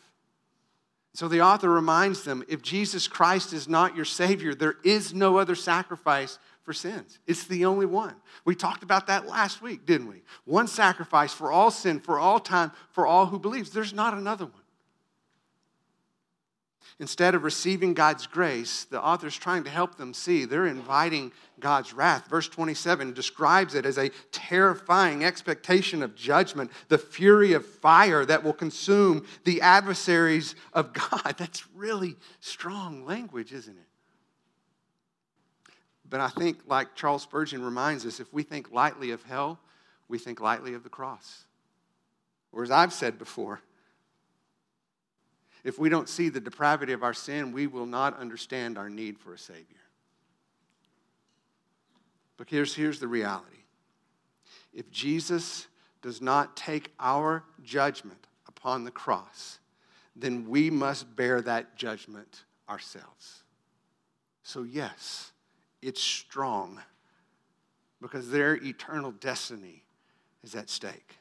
So 1.15 1.29
the 1.29 1.43
author 1.43 1.71
reminds 1.71 2.25
them 2.25 2.43
if 2.49 2.61
Jesus 2.61 3.07
Christ 3.07 3.53
is 3.53 3.69
not 3.69 3.95
your 3.95 4.05
Savior, 4.05 4.55
there 4.55 4.77
is 4.83 5.15
no 5.15 5.39
other 5.39 5.55
sacrifice 5.55 6.39
for 6.65 6.73
sins. 6.73 7.21
It's 7.27 7.47
the 7.47 7.67
only 7.67 7.87
one. 7.87 8.17
We 8.45 8.57
talked 8.57 8.83
about 8.83 9.07
that 9.07 9.29
last 9.29 9.63
week, 9.63 9.87
didn't 9.87 10.09
we? 10.09 10.23
One 10.45 10.67
sacrifice 10.67 11.33
for 11.33 11.53
all 11.53 11.71
sin, 11.71 12.01
for 12.01 12.19
all 12.19 12.41
time, 12.41 12.73
for 12.91 13.07
all 13.07 13.27
who 13.27 13.39
believes. 13.39 13.71
There's 13.71 13.93
not 13.93 14.15
another 14.15 14.47
one. 14.47 14.64
Instead 17.01 17.35
of 17.35 17.43
receiving 17.43 17.93
God's 17.93 18.29
grace, 18.29 18.85
the 18.85 19.03
author's 19.03 19.37
trying 19.37 19.65
to 19.65 19.71
help 19.71 19.97
them 19.97 20.15
see 20.15 20.45
they're 20.45 20.67
inviting 20.67 21.33
God's 21.59 21.93
wrath. 21.93 22.29
Verse 22.29 22.49
27 22.49 23.13
describes 23.13 23.75
it 23.75 23.85
as 23.85 23.99
a 23.99 24.11
terrifying 24.31 25.25
expectation 25.25 26.05
of 26.05 26.15
judgment, 26.15 26.71
the 26.89 26.99
fury 26.99 27.53
of 27.53 27.67
fire 27.67 28.25
that 28.25 28.45
will 28.45 28.53
consume 28.53 29.27
the 29.43 29.61
adversaries 29.61 30.55
of 30.73 30.93
God. 30.93 31.35
That's 31.37 31.67
really 31.75 32.15
strong 32.39 33.05
language, 33.05 33.53
isn't 33.53 33.77
it? 33.77 33.89
But 36.09 36.21
I 36.21 36.29
think, 36.29 36.59
like 36.69 36.95
Charles 36.95 37.23
Spurgeon 37.23 37.65
reminds 37.65 38.07
us, 38.07 38.21
if 38.21 38.33
we 38.33 38.45
think 38.45 38.71
lightly 38.71 39.11
of 39.11 39.25
hell, 39.25 39.59
we 40.07 40.19
think 40.19 40.41
lightly 40.41 40.75
of 40.75 40.85
the 40.85 40.91
cross. 40.91 41.45
Or 42.53 42.63
as 42.63 42.71
I've 42.71 42.93
said 42.93 43.19
before, 43.19 43.63
if 45.65 45.79
we 45.79 45.89
don't 45.89 46.09
see 46.09 46.29
the 46.29 46.41
depravity 46.41 46.93
of 46.93 47.03
our 47.03 47.15
sin, 47.15 47.51
we 47.51 47.67
will 47.67 47.87
not 47.87 48.19
understand 48.19 48.77
our 48.77 48.91
need 48.91 49.19
for 49.19 49.33
a 49.33 49.39
Savior. 49.39 49.65
But 52.37 52.51
here's, 52.51 52.75
here's 52.75 53.01
the 53.01 53.09
reality 53.09 53.49
if 54.73 54.91
Jesus 54.91 55.69
does 56.03 56.21
not 56.21 56.57
take 56.57 56.93
our 56.99 57.45
judgment 57.63 58.27
upon 58.49 58.85
the 58.85 58.91
cross, 58.91 59.61
then 60.17 60.49
we 60.49 60.69
must 60.69 61.17
bear 61.17 61.41
that 61.41 61.77
judgment 61.77 62.45
ourselves. 62.69 63.45
So, 64.43 64.65
yes, 64.65 65.33
it's 65.81 66.03
strong 66.03 66.81
because 68.03 68.31
their 68.31 68.57
eternal 68.57 69.13
destiny 69.13 69.85
is 70.43 70.55
at 70.55 70.69
stake. 70.69 71.17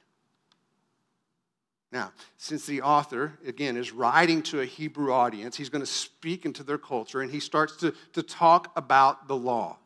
Now, 1.93 2.11
since 2.37 2.65
the 2.65 2.81
author, 2.81 3.33
again, 3.45 3.77
is 3.77 3.91
writing 3.91 4.41
to 4.43 4.61
a 4.61 4.65
Hebrew 4.65 5.13
audience, 5.13 5.55
he's 5.55 5.69
going 5.69 5.83
to 5.83 5.85
speak 5.85 6.43
into 6.43 6.63
their 6.63 6.79
culture 6.79 7.21
and 7.21 7.29
he 7.29 7.39
starts 7.39 7.75
to, 7.77 7.93
to 8.13 8.23
talk 8.23 8.71
about 8.75 9.27
the 9.27 9.35
law. 9.35 9.77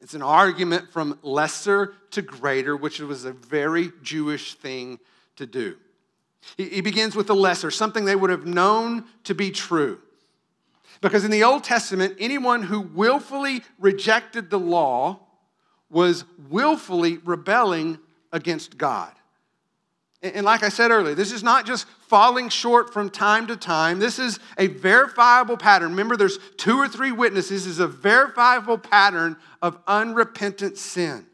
It's 0.00 0.14
an 0.14 0.22
argument 0.22 0.90
from 0.90 1.20
lesser 1.22 1.94
to 2.10 2.22
greater, 2.22 2.76
which 2.76 2.98
was 2.98 3.24
a 3.24 3.30
very 3.30 3.92
Jewish 4.02 4.54
thing 4.54 4.98
to 5.36 5.46
do. 5.46 5.76
He, 6.56 6.68
he 6.68 6.80
begins 6.80 7.14
with 7.14 7.28
the 7.28 7.36
lesser, 7.36 7.70
something 7.70 8.04
they 8.04 8.16
would 8.16 8.30
have 8.30 8.44
known 8.44 9.04
to 9.22 9.32
be 9.32 9.52
true. 9.52 10.00
Because 11.00 11.24
in 11.24 11.30
the 11.30 11.44
Old 11.44 11.62
Testament, 11.62 12.16
anyone 12.18 12.64
who 12.64 12.80
willfully 12.80 13.62
rejected 13.78 14.50
the 14.50 14.58
law 14.58 15.20
was 15.88 16.24
willfully 16.50 17.18
rebelling 17.18 18.00
against 18.32 18.76
God. 18.76 19.12
And 20.22 20.46
like 20.46 20.62
I 20.62 20.68
said 20.68 20.92
earlier, 20.92 21.16
this 21.16 21.32
is 21.32 21.42
not 21.42 21.66
just 21.66 21.86
falling 22.06 22.48
short 22.48 22.92
from 22.92 23.10
time 23.10 23.48
to 23.48 23.56
time. 23.56 23.98
This 23.98 24.20
is 24.20 24.38
a 24.56 24.68
verifiable 24.68 25.56
pattern. 25.56 25.90
Remember, 25.90 26.16
there's 26.16 26.38
two 26.56 26.78
or 26.78 26.86
three 26.86 27.10
witnesses. 27.10 27.64
This 27.64 27.72
is 27.72 27.78
a 27.80 27.88
verifiable 27.88 28.78
pattern 28.78 29.36
of 29.60 29.78
unrepentant 29.88 30.78
sin 30.78 31.26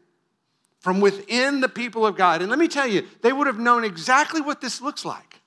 from 0.79 1.01
within 1.01 1.61
the 1.61 1.69
people 1.69 2.03
of 2.03 2.17
God. 2.17 2.41
And 2.41 2.49
let 2.49 2.57
me 2.57 2.67
tell 2.67 2.87
you, 2.87 3.05
they 3.21 3.31
would 3.31 3.45
have 3.45 3.59
known 3.59 3.83
exactly 3.83 4.41
what 4.41 4.59
this 4.59 4.81
looks 4.81 5.05
like 5.05 5.39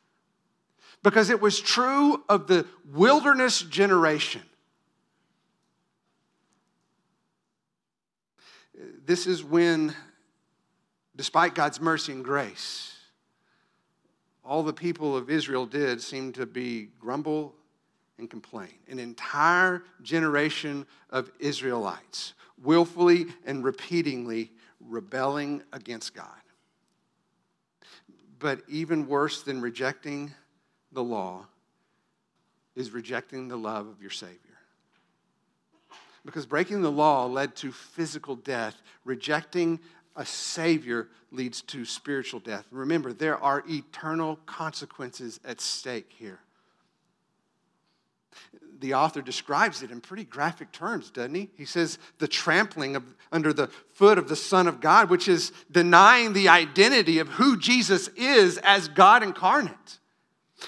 because 1.02 1.28
it 1.28 1.40
was 1.40 1.58
true 1.58 2.22
of 2.28 2.46
the 2.46 2.64
wilderness 2.92 3.60
generation. 3.62 4.42
This 9.04 9.26
is 9.26 9.42
when, 9.42 9.96
despite 11.16 11.56
God's 11.56 11.80
mercy 11.80 12.12
and 12.12 12.24
grace, 12.24 12.91
all 14.52 14.62
the 14.62 14.70
people 14.70 15.16
of 15.16 15.30
Israel 15.30 15.64
did 15.64 16.02
seemed 16.02 16.34
to 16.34 16.44
be 16.44 16.90
grumble 17.00 17.54
and 18.18 18.28
complain. 18.28 18.68
An 18.86 18.98
entire 18.98 19.82
generation 20.02 20.84
of 21.08 21.30
Israelites 21.38 22.34
willfully 22.62 23.28
and 23.46 23.64
repeatedly 23.64 24.52
rebelling 24.78 25.62
against 25.72 26.14
God. 26.14 26.26
But 28.38 28.60
even 28.68 29.08
worse 29.08 29.42
than 29.42 29.62
rejecting 29.62 30.34
the 30.92 31.02
law 31.02 31.46
is 32.76 32.90
rejecting 32.90 33.48
the 33.48 33.56
love 33.56 33.86
of 33.86 34.02
your 34.02 34.10
Savior. 34.10 34.36
Because 36.26 36.44
breaking 36.44 36.82
the 36.82 36.92
law 36.92 37.24
led 37.24 37.56
to 37.56 37.72
physical 37.72 38.36
death, 38.36 38.82
rejecting 39.06 39.80
a 40.16 40.26
Savior 40.26 41.08
leads 41.30 41.62
to 41.62 41.84
spiritual 41.84 42.40
death. 42.40 42.66
Remember, 42.70 43.12
there 43.12 43.38
are 43.38 43.64
eternal 43.68 44.36
consequences 44.46 45.40
at 45.44 45.60
stake 45.60 46.12
here. 46.16 46.40
The 48.80 48.94
author 48.94 49.22
describes 49.22 49.82
it 49.82 49.90
in 49.90 50.00
pretty 50.00 50.24
graphic 50.24 50.72
terms, 50.72 51.10
doesn't 51.10 51.34
he? 51.34 51.50
He 51.56 51.64
says 51.64 51.98
the 52.18 52.26
trampling 52.26 52.96
of, 52.96 53.04
under 53.30 53.52
the 53.52 53.68
foot 53.94 54.18
of 54.18 54.28
the 54.28 54.36
Son 54.36 54.66
of 54.66 54.80
God, 54.80 55.08
which 55.08 55.28
is 55.28 55.52
denying 55.70 56.32
the 56.32 56.48
identity 56.48 57.20
of 57.20 57.28
who 57.28 57.56
Jesus 57.56 58.08
is 58.16 58.58
as 58.58 58.88
God 58.88 59.22
incarnate. 59.22 60.00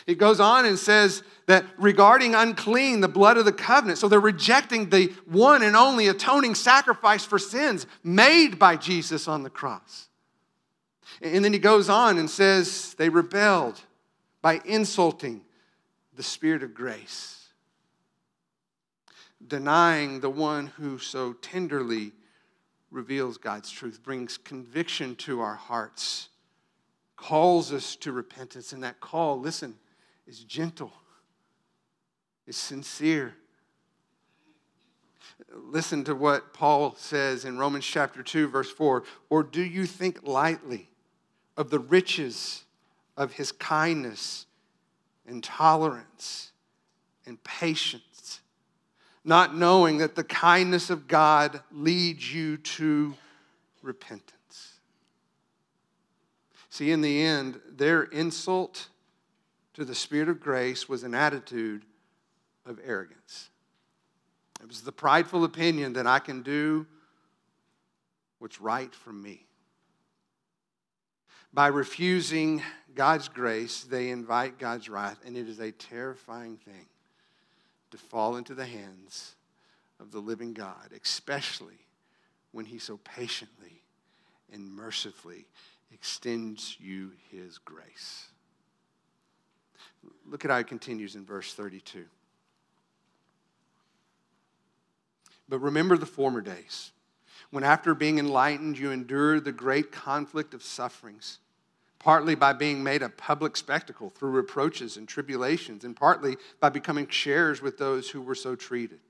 It 0.06 0.18
goes 0.18 0.40
on 0.40 0.64
and 0.64 0.78
says 0.78 1.22
that 1.46 1.64
regarding 1.78 2.34
unclean, 2.34 3.00
the 3.00 3.08
blood 3.08 3.36
of 3.36 3.44
the 3.44 3.52
covenant. 3.52 3.98
So 3.98 4.08
they're 4.08 4.20
rejecting 4.20 4.90
the 4.90 5.12
one 5.26 5.62
and 5.62 5.76
only 5.76 6.08
atoning 6.08 6.54
sacrifice 6.54 7.24
for 7.24 7.38
sins 7.38 7.86
made 8.02 8.58
by 8.58 8.76
Jesus 8.76 9.28
on 9.28 9.42
the 9.42 9.50
cross. 9.50 10.08
And 11.20 11.44
then 11.44 11.52
he 11.52 11.58
goes 11.58 11.88
on 11.88 12.18
and 12.18 12.28
says 12.28 12.94
they 12.94 13.08
rebelled 13.08 13.80
by 14.42 14.60
insulting 14.64 15.42
the 16.16 16.22
Spirit 16.22 16.62
of 16.62 16.74
grace, 16.74 17.48
denying 19.46 20.20
the 20.20 20.30
one 20.30 20.68
who 20.68 20.98
so 20.98 21.32
tenderly 21.34 22.12
reveals 22.90 23.36
God's 23.38 23.70
truth, 23.70 24.02
brings 24.02 24.38
conviction 24.38 25.16
to 25.16 25.40
our 25.40 25.56
hearts, 25.56 26.28
calls 27.16 27.72
us 27.72 27.96
to 27.96 28.12
repentance. 28.12 28.72
And 28.72 28.82
that 28.84 29.00
call, 29.00 29.40
listen, 29.40 29.74
is 30.26 30.42
gentle, 30.44 30.92
is 32.46 32.56
sincere. 32.56 33.34
Listen 35.54 36.04
to 36.04 36.14
what 36.14 36.52
Paul 36.52 36.94
says 36.96 37.44
in 37.44 37.58
Romans 37.58 37.84
chapter 37.84 38.22
2, 38.22 38.48
verse 38.48 38.70
4. 38.70 39.04
Or 39.30 39.42
do 39.42 39.62
you 39.62 39.86
think 39.86 40.26
lightly 40.26 40.88
of 41.56 41.70
the 41.70 41.78
riches 41.78 42.64
of 43.16 43.32
his 43.32 43.52
kindness 43.52 44.46
and 45.26 45.42
tolerance 45.42 46.52
and 47.26 47.42
patience, 47.44 48.40
not 49.24 49.56
knowing 49.56 49.98
that 49.98 50.14
the 50.14 50.24
kindness 50.24 50.90
of 50.90 51.08
God 51.08 51.62
leads 51.72 52.32
you 52.34 52.56
to 52.56 53.14
repentance? 53.82 54.30
See, 56.70 56.90
in 56.90 57.02
the 57.02 57.22
end, 57.22 57.60
their 57.70 58.02
insult 58.02 58.88
to 59.74 59.84
the 59.84 59.94
Spirit 59.94 60.28
of 60.28 60.40
grace 60.40 60.88
was 60.88 61.02
an 61.02 61.14
attitude 61.14 61.84
of 62.64 62.80
arrogance. 62.84 63.50
It 64.60 64.68
was 64.68 64.82
the 64.82 64.92
prideful 64.92 65.44
opinion 65.44 65.92
that 65.94 66.06
I 66.06 66.20
can 66.20 66.42
do 66.42 66.86
what's 68.38 68.60
right 68.60 68.94
for 68.94 69.12
me. 69.12 69.46
By 71.52 71.68
refusing 71.68 72.62
God's 72.94 73.28
grace, 73.28 73.84
they 73.84 74.10
invite 74.10 74.58
God's 74.58 74.88
wrath, 74.88 75.18
and 75.24 75.36
it 75.36 75.48
is 75.48 75.60
a 75.60 75.70
terrifying 75.72 76.56
thing 76.56 76.86
to 77.90 77.98
fall 77.98 78.36
into 78.36 78.54
the 78.54 78.66
hands 78.66 79.34
of 80.00 80.10
the 80.10 80.18
living 80.18 80.52
God, 80.52 80.90
especially 81.00 81.86
when 82.52 82.64
He 82.64 82.78
so 82.78 82.98
patiently 83.04 83.82
and 84.52 84.70
mercifully 84.70 85.46
extends 85.92 86.76
you 86.80 87.12
His 87.30 87.58
grace. 87.58 88.28
Look 90.26 90.44
at 90.44 90.50
how 90.50 90.58
it 90.58 90.66
continues 90.66 91.16
in 91.16 91.24
verse 91.24 91.52
32. 91.52 92.04
But 95.48 95.58
remember 95.58 95.98
the 95.98 96.06
former 96.06 96.40
days, 96.40 96.92
when 97.50 97.64
after 97.64 97.94
being 97.94 98.18
enlightened, 98.18 98.78
you 98.78 98.90
endured 98.90 99.44
the 99.44 99.52
great 99.52 99.92
conflict 99.92 100.54
of 100.54 100.62
sufferings, 100.62 101.38
partly 101.98 102.34
by 102.34 102.54
being 102.54 102.82
made 102.82 103.02
a 103.02 103.10
public 103.10 103.56
spectacle 103.56 104.10
through 104.10 104.30
reproaches 104.30 104.96
and 104.96 105.06
tribulations, 105.06 105.84
and 105.84 105.94
partly 105.94 106.36
by 106.60 106.70
becoming 106.70 107.06
sharers 107.08 107.60
with 107.60 107.76
those 107.76 108.10
who 108.10 108.22
were 108.22 108.34
so 108.34 108.56
treated. 108.56 109.00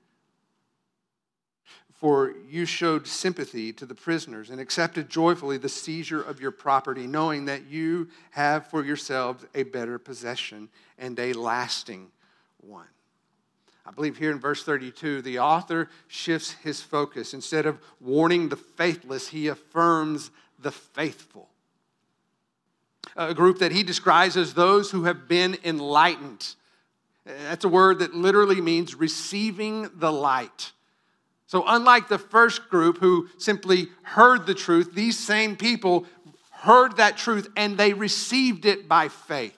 For 1.95 2.33
you 2.49 2.65
showed 2.65 3.07
sympathy 3.07 3.71
to 3.73 3.85
the 3.85 3.95
prisoners 3.95 4.49
and 4.49 4.59
accepted 4.59 5.09
joyfully 5.09 5.57
the 5.57 5.69
seizure 5.69 6.21
of 6.21 6.41
your 6.41 6.51
property, 6.51 7.07
knowing 7.07 7.45
that 7.45 7.65
you 7.67 8.09
have 8.31 8.67
for 8.67 8.83
yourselves 8.83 9.45
a 9.55 9.63
better 9.63 9.97
possession 9.97 10.69
and 10.97 11.17
a 11.19 11.33
lasting 11.33 12.11
one. 12.59 12.87
I 13.85 13.91
believe 13.91 14.17
here 14.17 14.31
in 14.31 14.39
verse 14.39 14.63
32, 14.63 15.21
the 15.21 15.39
author 15.39 15.89
shifts 16.07 16.51
his 16.63 16.81
focus. 16.81 17.33
Instead 17.33 17.65
of 17.65 17.79
warning 18.01 18.49
the 18.49 18.55
faithless, 18.55 19.27
he 19.29 19.47
affirms 19.47 20.31
the 20.59 20.71
faithful. 20.71 21.49
A 23.15 23.33
group 23.33 23.59
that 23.59 23.71
he 23.71 23.83
describes 23.83 24.35
as 24.35 24.55
those 24.55 24.91
who 24.91 25.03
have 25.03 25.27
been 25.27 25.57
enlightened. 25.63 26.55
That's 27.25 27.63
a 27.63 27.69
word 27.69 27.99
that 27.99 28.13
literally 28.13 28.59
means 28.59 28.95
receiving 28.95 29.89
the 29.93 30.11
light. 30.11 30.71
So, 31.47 31.63
unlike 31.67 32.07
the 32.07 32.17
first 32.17 32.69
group 32.69 32.97
who 32.97 33.29
simply 33.37 33.89
heard 34.01 34.47
the 34.47 34.55
truth, 34.55 34.93
these 34.93 35.17
same 35.17 35.55
people 35.55 36.05
heard 36.49 36.97
that 36.97 37.17
truth 37.17 37.47
and 37.55 37.77
they 37.77 37.93
received 37.93 38.65
it 38.65 38.87
by 38.87 39.07
faith. 39.07 39.57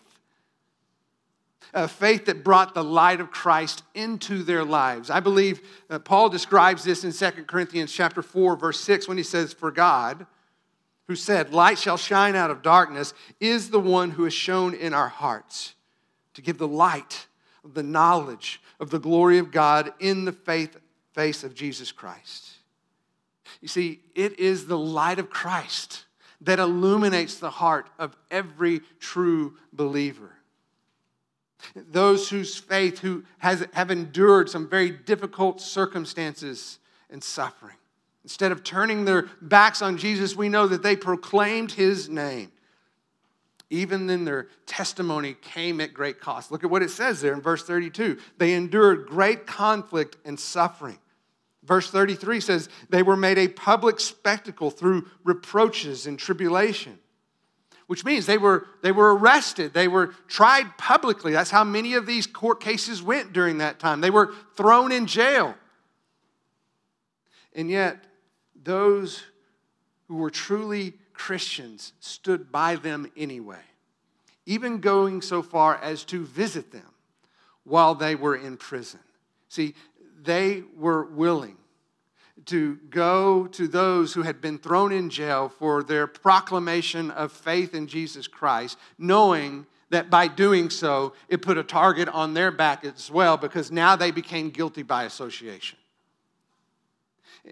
A 1.73 1.87
faith 1.87 2.25
that 2.25 2.43
brought 2.43 2.73
the 2.73 2.83
light 2.83 3.21
of 3.21 3.31
Christ 3.31 3.83
into 3.93 4.43
their 4.43 4.65
lives. 4.65 5.09
I 5.09 5.19
believe 5.19 5.61
uh, 5.89 5.99
Paul 5.99 6.29
describes 6.29 6.83
this 6.83 7.03
in 7.03 7.11
2 7.11 7.43
Corinthians 7.43 7.91
chapter 7.93 8.21
4 8.21 8.55
verse 8.57 8.79
6 8.81 9.07
when 9.07 9.17
he 9.17 9.23
says 9.23 9.53
for 9.53 9.71
God 9.71 10.25
who 11.07 11.15
said 11.15 11.53
light 11.53 11.77
shall 11.77 11.97
shine 11.97 12.35
out 12.35 12.51
of 12.51 12.61
darkness 12.61 13.13
is 13.39 13.69
the 13.69 13.79
one 13.79 14.11
who 14.11 14.23
has 14.23 14.33
shown 14.33 14.73
in 14.73 14.93
our 14.93 15.07
hearts 15.07 15.75
to 16.33 16.41
give 16.41 16.57
the 16.57 16.67
light 16.67 17.27
of 17.63 17.73
the 17.73 17.83
knowledge 17.83 18.61
of 18.79 18.89
the 18.89 18.99
glory 18.99 19.37
of 19.37 19.51
God 19.51 19.93
in 19.99 20.25
the 20.25 20.31
faith 20.31 20.77
face 21.17 21.43
of 21.43 21.55
Jesus 21.55 21.91
Christ. 21.91 22.51
You 23.59 23.67
see, 23.67 24.01
it 24.13 24.39
is 24.39 24.67
the 24.67 24.77
light 24.77 25.17
of 25.17 25.31
Christ 25.31 26.05
that 26.41 26.59
illuminates 26.59 27.39
the 27.39 27.49
heart 27.49 27.89
of 27.97 28.15
every 28.29 28.81
true 28.99 29.55
believer. 29.73 30.33
Those 31.75 32.29
whose 32.29 32.55
faith 32.55 32.99
who 32.99 33.23
has, 33.39 33.65
have 33.73 33.89
endured 33.89 34.47
some 34.47 34.69
very 34.69 34.91
difficult 34.91 35.59
circumstances 35.59 36.77
and 37.09 37.23
suffering. 37.23 37.77
Instead 38.23 38.51
of 38.51 38.63
turning 38.63 39.05
their 39.05 39.23
backs 39.41 39.81
on 39.81 39.97
Jesus, 39.97 40.35
we 40.35 40.49
know 40.49 40.67
that 40.67 40.83
they 40.83 40.95
proclaimed 40.95 41.71
his 41.71 42.09
name. 42.09 42.51
Even 43.71 44.05
then, 44.05 44.23
their 44.23 44.49
testimony 44.67 45.35
came 45.41 45.81
at 45.81 45.95
great 45.95 46.21
cost. 46.21 46.51
Look 46.51 46.63
at 46.63 46.69
what 46.69 46.83
it 46.83 46.91
says 46.91 47.21
there 47.21 47.33
in 47.33 47.41
verse 47.41 47.63
32. 47.63 48.19
They 48.37 48.53
endured 48.53 49.07
great 49.07 49.47
conflict 49.47 50.17
and 50.23 50.39
suffering. 50.39 50.99
Verse 51.67 51.91
33 51.91 52.39
says, 52.39 52.69
They 52.89 53.03
were 53.03 53.17
made 53.17 53.37
a 53.37 53.49
public 53.49 53.99
spectacle 53.99 54.71
through 54.71 55.07
reproaches 55.25 56.07
and 56.07 56.17
tribulation, 56.17 56.97
which 57.87 58.05
means 58.05 58.25
they 58.25 58.37
were, 58.37 58.65
they 58.81 58.93
were 58.93 59.15
arrested. 59.15 59.73
They 59.73 59.89
were 59.89 60.13
tried 60.27 60.77
publicly. 60.77 61.33
That's 61.33 61.51
how 61.51 61.65
many 61.65 61.93
of 61.95 62.05
these 62.05 62.25
court 62.25 62.61
cases 62.61 63.03
went 63.03 63.33
during 63.33 63.57
that 63.57 63.79
time. 63.79 63.99
They 63.99 64.09
were 64.09 64.33
thrown 64.55 64.93
in 64.93 65.07
jail. 65.07 65.55
And 67.53 67.69
yet, 67.69 68.05
those 68.63 69.23
who 70.07 70.15
were 70.15 70.29
truly 70.29 70.93
Christians 71.13 71.91
stood 71.99 72.49
by 72.49 72.75
them 72.75 73.11
anyway, 73.17 73.59
even 74.45 74.79
going 74.79 75.21
so 75.21 75.41
far 75.41 75.75
as 75.75 76.05
to 76.05 76.25
visit 76.25 76.71
them 76.71 76.93
while 77.65 77.93
they 77.93 78.15
were 78.15 78.35
in 78.35 78.55
prison. 78.55 79.01
See, 79.49 79.75
they 80.27 80.63
were 80.75 81.05
willing 81.05 81.57
to 82.45 82.75
go 82.89 83.47
to 83.47 83.67
those 83.67 84.13
who 84.13 84.21
had 84.21 84.39
been 84.39 84.57
thrown 84.57 84.91
in 84.91 85.09
jail 85.09 85.49
for 85.49 85.83
their 85.83 86.05
proclamation 86.05 87.09
of 87.11 87.31
faith 87.31 87.73
in 87.73 87.87
Jesus 87.87 88.27
Christ, 88.27 88.77
knowing 88.97 89.65
that 89.89 90.09
by 90.09 90.27
doing 90.27 90.69
so, 90.69 91.13
it 91.29 91.41
put 91.41 91.57
a 91.57 91.63
target 91.63 92.07
on 92.09 92.33
their 92.33 92.51
back 92.51 92.85
as 92.85 93.09
well 93.09 93.37
because 93.37 93.71
now 93.71 93.95
they 93.95 94.11
became 94.11 94.49
guilty 94.49 94.83
by 94.83 95.05
association. 95.05 95.79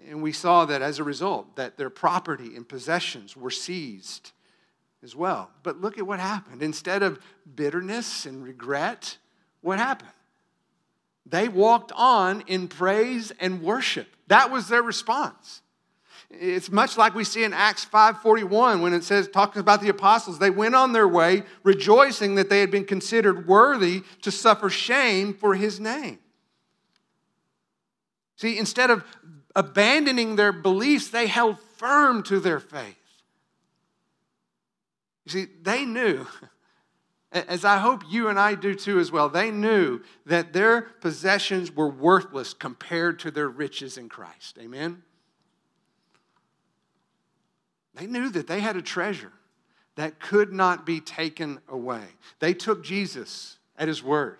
And 0.08 0.22
we 0.22 0.32
saw 0.32 0.66
that 0.66 0.82
as 0.82 0.98
a 0.98 1.04
result, 1.04 1.56
that 1.56 1.78
their 1.78 1.90
property 1.90 2.54
and 2.54 2.68
possessions 2.68 3.36
were 3.36 3.50
seized 3.50 4.32
as 5.02 5.16
well. 5.16 5.50
But 5.62 5.80
look 5.80 5.96
at 5.98 6.06
what 6.06 6.20
happened. 6.20 6.62
Instead 6.62 7.02
of 7.02 7.18
bitterness 7.54 8.26
and 8.26 8.44
regret, 8.44 9.16
what 9.62 9.78
happened? 9.78 10.10
They 11.28 11.48
walked 11.48 11.92
on 11.92 12.42
in 12.46 12.68
praise 12.68 13.32
and 13.40 13.62
worship. 13.62 14.08
That 14.28 14.50
was 14.50 14.68
their 14.68 14.82
response. 14.82 15.62
It's 16.30 16.70
much 16.70 16.96
like 16.96 17.14
we 17.14 17.24
see 17.24 17.44
in 17.44 17.52
Acts 17.52 17.84
5:41 17.84 18.80
when 18.80 18.92
it 18.92 19.04
says 19.04 19.28
talking 19.28 19.60
about 19.60 19.80
the 19.80 19.88
apostles 19.88 20.38
they 20.38 20.50
went 20.50 20.74
on 20.74 20.92
their 20.92 21.06
way 21.06 21.44
rejoicing 21.62 22.34
that 22.34 22.48
they 22.48 22.60
had 22.60 22.70
been 22.70 22.84
considered 22.84 23.46
worthy 23.46 24.02
to 24.22 24.30
suffer 24.30 24.68
shame 24.68 25.34
for 25.34 25.54
his 25.54 25.78
name. 25.78 26.18
See, 28.36 28.58
instead 28.58 28.90
of 28.90 29.04
abandoning 29.54 30.36
their 30.36 30.52
beliefs, 30.52 31.08
they 31.08 31.26
held 31.26 31.58
firm 31.76 32.22
to 32.24 32.40
their 32.40 32.60
faith. 32.60 32.96
You 35.24 35.32
see, 35.32 35.46
they 35.62 35.84
knew 35.84 36.26
as 37.32 37.64
I 37.64 37.78
hope 37.78 38.02
you 38.08 38.28
and 38.28 38.38
I 38.38 38.54
do 38.54 38.74
too 38.74 38.98
as 38.98 39.10
well, 39.10 39.28
they 39.28 39.50
knew 39.50 40.00
that 40.24 40.52
their 40.52 40.82
possessions 40.82 41.70
were 41.74 41.88
worthless 41.88 42.54
compared 42.54 43.18
to 43.20 43.30
their 43.30 43.48
riches 43.48 43.98
in 43.98 44.08
Christ. 44.08 44.58
Amen? 44.58 45.02
They 47.94 48.06
knew 48.06 48.28
that 48.30 48.46
they 48.46 48.60
had 48.60 48.76
a 48.76 48.82
treasure 48.82 49.32
that 49.96 50.20
could 50.20 50.52
not 50.52 50.86
be 50.86 51.00
taken 51.00 51.60
away. 51.68 52.04
They 52.38 52.54
took 52.54 52.84
Jesus 52.84 53.58
at 53.78 53.88
his 53.88 54.02
word. 54.02 54.38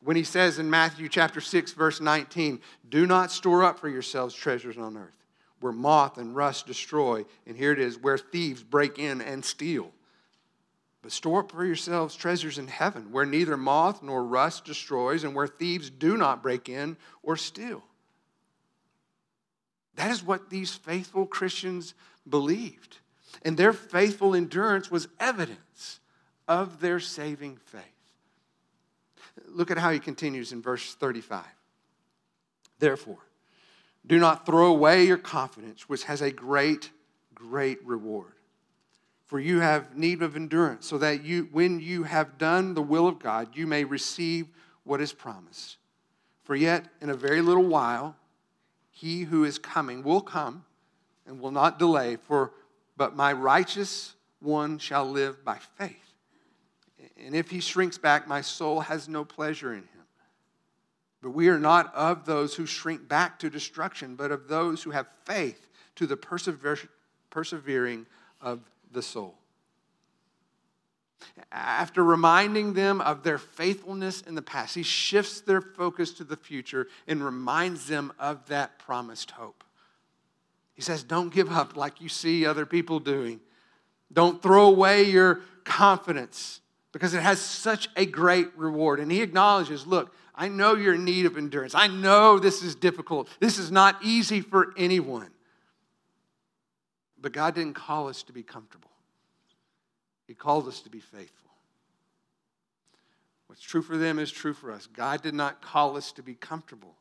When 0.00 0.16
he 0.16 0.24
says 0.24 0.58
in 0.58 0.68
Matthew 0.68 1.08
chapter 1.08 1.40
6 1.40 1.72
verse 1.72 2.00
19, 2.00 2.60
"Do 2.86 3.06
not 3.06 3.32
store 3.32 3.64
up 3.64 3.78
for 3.78 3.88
yourselves 3.88 4.34
treasures 4.34 4.76
on 4.76 4.98
earth, 4.98 5.16
where 5.60 5.72
moth 5.72 6.18
and 6.18 6.36
rust 6.36 6.66
destroy, 6.66 7.24
and 7.46 7.56
here 7.56 7.72
it 7.72 7.78
is, 7.78 7.98
where 7.98 8.18
thieves 8.18 8.62
break 8.62 8.98
in 8.98 9.22
and 9.22 9.42
steal." 9.42 9.94
But 11.04 11.12
store 11.12 11.40
up 11.40 11.52
for 11.52 11.66
yourselves 11.66 12.16
treasures 12.16 12.56
in 12.56 12.66
heaven, 12.66 13.12
where 13.12 13.26
neither 13.26 13.58
moth 13.58 14.02
nor 14.02 14.24
rust 14.24 14.64
destroys, 14.64 15.22
and 15.22 15.34
where 15.34 15.46
thieves 15.46 15.90
do 15.90 16.16
not 16.16 16.42
break 16.42 16.70
in 16.70 16.96
or 17.22 17.36
steal. 17.36 17.84
That 19.96 20.10
is 20.10 20.24
what 20.24 20.48
these 20.48 20.72
faithful 20.72 21.26
Christians 21.26 21.92
believed. 22.26 23.00
And 23.42 23.58
their 23.58 23.74
faithful 23.74 24.34
endurance 24.34 24.90
was 24.90 25.08
evidence 25.20 26.00
of 26.48 26.80
their 26.80 27.00
saving 27.00 27.58
faith. 27.58 27.82
Look 29.46 29.70
at 29.70 29.76
how 29.76 29.90
he 29.90 29.98
continues 29.98 30.52
in 30.52 30.62
verse 30.62 30.94
35. 30.94 31.44
Therefore, 32.78 33.18
do 34.06 34.18
not 34.18 34.46
throw 34.46 34.68
away 34.68 35.04
your 35.04 35.18
confidence, 35.18 35.86
which 35.86 36.04
has 36.04 36.22
a 36.22 36.30
great, 36.30 36.92
great 37.34 37.84
reward. 37.84 38.33
For 39.26 39.40
you 39.40 39.60
have 39.60 39.96
need 39.96 40.22
of 40.22 40.36
endurance, 40.36 40.86
so 40.86 40.98
that 40.98 41.24
you, 41.24 41.48
when 41.50 41.80
you 41.80 42.02
have 42.02 42.36
done 42.36 42.74
the 42.74 42.82
will 42.82 43.08
of 43.08 43.18
God, 43.18 43.56
you 43.56 43.66
may 43.66 43.84
receive 43.84 44.48
what 44.84 45.00
is 45.00 45.12
promised. 45.12 45.78
For 46.42 46.54
yet 46.54 46.84
in 47.00 47.08
a 47.08 47.14
very 47.14 47.40
little 47.40 47.64
while, 47.64 48.16
he 48.90 49.22
who 49.22 49.44
is 49.44 49.58
coming 49.58 50.02
will 50.02 50.20
come 50.20 50.64
and 51.26 51.40
will 51.40 51.50
not 51.50 51.78
delay, 51.78 52.16
for 52.16 52.52
but 52.96 53.16
my 53.16 53.32
righteous 53.32 54.14
one 54.40 54.78
shall 54.78 55.10
live 55.10 55.42
by 55.44 55.58
faith. 55.78 55.96
And 57.16 57.34
if 57.34 57.50
he 57.50 57.60
shrinks 57.60 57.98
back, 57.98 58.28
my 58.28 58.42
soul 58.42 58.80
has 58.80 59.08
no 59.08 59.24
pleasure 59.24 59.72
in 59.72 59.80
him. 59.80 59.88
But 61.22 61.30
we 61.30 61.48
are 61.48 61.58
not 61.58 61.94
of 61.94 62.26
those 62.26 62.54
who 62.54 62.66
shrink 62.66 63.08
back 63.08 63.38
to 63.38 63.48
destruction, 63.48 64.14
but 64.14 64.30
of 64.30 64.48
those 64.48 64.82
who 64.82 64.90
have 64.90 65.06
faith 65.24 65.68
to 65.96 66.06
the 66.06 66.18
persevering 67.30 68.06
of 68.42 68.60
the 68.94 69.02
soul. 69.02 69.34
After 71.52 72.04
reminding 72.04 72.74
them 72.74 73.00
of 73.00 73.22
their 73.22 73.38
faithfulness 73.38 74.22
in 74.22 74.34
the 74.34 74.42
past, 74.42 74.74
he 74.74 74.82
shifts 74.82 75.40
their 75.40 75.60
focus 75.60 76.12
to 76.14 76.24
the 76.24 76.36
future 76.36 76.88
and 77.06 77.24
reminds 77.24 77.86
them 77.86 78.12
of 78.18 78.46
that 78.46 78.78
promised 78.78 79.32
hope. 79.32 79.64
He 80.74 80.82
says, 80.82 81.02
Don't 81.02 81.32
give 81.32 81.50
up 81.50 81.76
like 81.76 82.00
you 82.00 82.08
see 82.08 82.46
other 82.46 82.66
people 82.66 83.00
doing. 83.00 83.40
Don't 84.12 84.42
throw 84.42 84.66
away 84.66 85.04
your 85.04 85.40
confidence 85.64 86.60
because 86.92 87.14
it 87.14 87.22
has 87.22 87.40
such 87.40 87.88
a 87.96 88.06
great 88.06 88.48
reward. 88.56 89.00
And 89.00 89.10
he 89.10 89.22
acknowledges, 89.22 89.86
Look, 89.86 90.14
I 90.34 90.48
know 90.48 90.74
you're 90.74 90.94
in 90.94 91.04
need 91.04 91.26
of 91.26 91.36
endurance. 91.36 91.74
I 91.74 91.86
know 91.86 92.38
this 92.38 92.62
is 92.62 92.74
difficult. 92.74 93.28
This 93.38 93.58
is 93.58 93.70
not 93.70 93.96
easy 94.02 94.40
for 94.40 94.74
anyone. 94.76 95.30
But 97.24 97.32
God 97.32 97.54
didn't 97.54 97.72
call 97.72 98.08
us 98.08 98.22
to 98.24 98.34
be 98.34 98.42
comfortable, 98.42 98.90
He 100.26 100.34
called 100.34 100.68
us 100.68 100.82
to 100.82 100.90
be 100.90 101.00
faithful. 101.00 101.50
What's 103.46 103.62
true 103.62 103.80
for 103.80 103.96
them 103.96 104.18
is 104.18 104.30
true 104.30 104.52
for 104.52 104.70
us. 104.70 104.86
God 104.86 105.22
did 105.22 105.32
not 105.32 105.62
call 105.62 105.96
us 105.96 106.12
to 106.12 106.22
be 106.22 106.34
comfortable, 106.34 106.96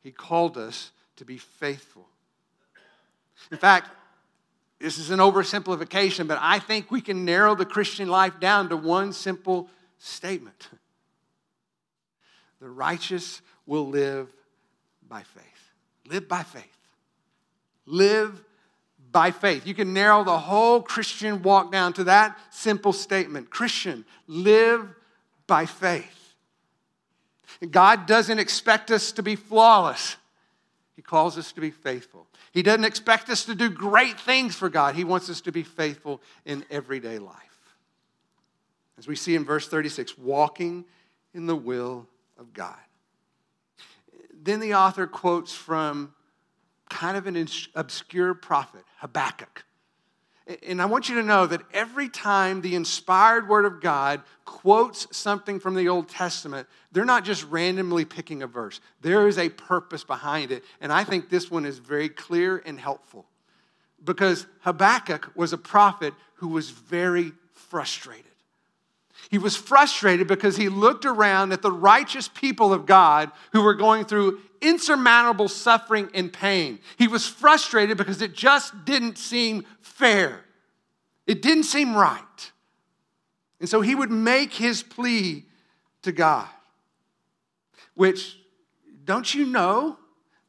He 0.00 0.10
called 0.10 0.58
us 0.58 0.90
to 1.18 1.24
be 1.24 1.38
faithful. 1.38 2.08
In 3.52 3.58
fact, 3.58 3.90
this 4.80 4.98
is 4.98 5.10
an 5.10 5.20
oversimplification, 5.20 6.26
but 6.26 6.38
I 6.40 6.58
think 6.58 6.90
we 6.90 7.00
can 7.00 7.24
narrow 7.24 7.54
the 7.54 7.64
Christian 7.64 8.08
life 8.08 8.40
down 8.40 8.68
to 8.70 8.76
one 8.76 9.12
simple 9.12 9.70
statement 9.98 10.68
The 12.60 12.68
righteous 12.68 13.40
will 13.66 13.86
live 13.86 14.32
by 15.08 15.22
faith. 15.22 15.70
Live 16.08 16.26
by 16.26 16.42
faith. 16.42 16.64
Live 17.86 18.42
by 19.12 19.30
faith. 19.30 19.66
You 19.66 19.74
can 19.74 19.92
narrow 19.92 20.24
the 20.24 20.38
whole 20.38 20.82
Christian 20.82 21.42
walk 21.42 21.72
down 21.72 21.92
to 21.94 22.04
that 22.04 22.38
simple 22.50 22.92
statement 22.92 23.50
Christian, 23.50 24.04
live 24.26 24.86
by 25.46 25.66
faith. 25.66 26.14
God 27.70 28.06
doesn't 28.06 28.38
expect 28.38 28.90
us 28.90 29.12
to 29.12 29.22
be 29.22 29.34
flawless. 29.34 30.16
He 30.94 31.02
calls 31.02 31.38
us 31.38 31.52
to 31.52 31.60
be 31.60 31.70
faithful. 31.70 32.26
He 32.52 32.62
doesn't 32.62 32.84
expect 32.84 33.30
us 33.30 33.44
to 33.46 33.54
do 33.54 33.70
great 33.70 34.18
things 34.18 34.54
for 34.54 34.68
God. 34.68 34.94
He 34.94 35.04
wants 35.04 35.30
us 35.30 35.40
to 35.42 35.52
be 35.52 35.62
faithful 35.62 36.20
in 36.44 36.64
everyday 36.70 37.18
life. 37.18 37.34
As 38.98 39.06
we 39.06 39.16
see 39.16 39.34
in 39.34 39.44
verse 39.44 39.68
36, 39.68 40.18
walking 40.18 40.84
in 41.34 41.46
the 41.46 41.56
will 41.56 42.06
of 42.38 42.52
God. 42.52 42.76
Then 44.42 44.60
the 44.60 44.74
author 44.74 45.06
quotes 45.06 45.52
from 45.52 46.12
kind 46.88 47.16
of 47.16 47.26
an 47.26 47.48
obscure 47.74 48.34
prophet, 48.34 48.82
Habakkuk. 48.98 49.64
And 50.66 50.80
I 50.80 50.86
want 50.86 51.10
you 51.10 51.16
to 51.16 51.22
know 51.22 51.46
that 51.46 51.60
every 51.74 52.08
time 52.08 52.62
the 52.62 52.74
inspired 52.74 53.48
word 53.48 53.66
of 53.66 53.82
God 53.82 54.22
quotes 54.46 55.06
something 55.14 55.60
from 55.60 55.74
the 55.74 55.88
Old 55.88 56.08
Testament, 56.08 56.66
they're 56.90 57.04
not 57.04 57.24
just 57.24 57.44
randomly 57.44 58.06
picking 58.06 58.42
a 58.42 58.46
verse. 58.46 58.80
There 59.02 59.28
is 59.28 59.36
a 59.36 59.50
purpose 59.50 60.04
behind 60.04 60.50
it. 60.50 60.64
And 60.80 60.90
I 60.90 61.04
think 61.04 61.28
this 61.28 61.50
one 61.50 61.66
is 61.66 61.78
very 61.78 62.08
clear 62.08 62.62
and 62.64 62.80
helpful 62.80 63.26
because 64.02 64.46
Habakkuk 64.60 65.32
was 65.34 65.52
a 65.52 65.58
prophet 65.58 66.14
who 66.36 66.48
was 66.48 66.70
very 66.70 67.32
frustrated. 67.52 68.24
He 69.28 69.38
was 69.38 69.56
frustrated 69.56 70.26
because 70.26 70.56
he 70.56 70.68
looked 70.68 71.04
around 71.04 71.52
at 71.52 71.62
the 71.62 71.70
righteous 71.70 72.28
people 72.28 72.72
of 72.72 72.86
God 72.86 73.30
who 73.52 73.62
were 73.62 73.74
going 73.74 74.04
through 74.04 74.40
insurmountable 74.60 75.48
suffering 75.48 76.08
and 76.14 76.32
pain. 76.32 76.78
He 76.96 77.08
was 77.08 77.26
frustrated 77.26 77.98
because 77.98 78.22
it 78.22 78.32
just 78.32 78.84
didn't 78.84 79.18
seem 79.18 79.66
fair, 79.80 80.44
it 81.26 81.42
didn't 81.42 81.64
seem 81.64 81.94
right. 81.94 82.52
And 83.60 83.68
so 83.68 83.80
he 83.80 83.94
would 83.94 84.10
make 84.10 84.54
his 84.54 84.82
plea 84.82 85.44
to 86.02 86.12
God, 86.12 86.48
which, 87.94 88.38
don't 89.04 89.34
you 89.34 89.46
know 89.46 89.98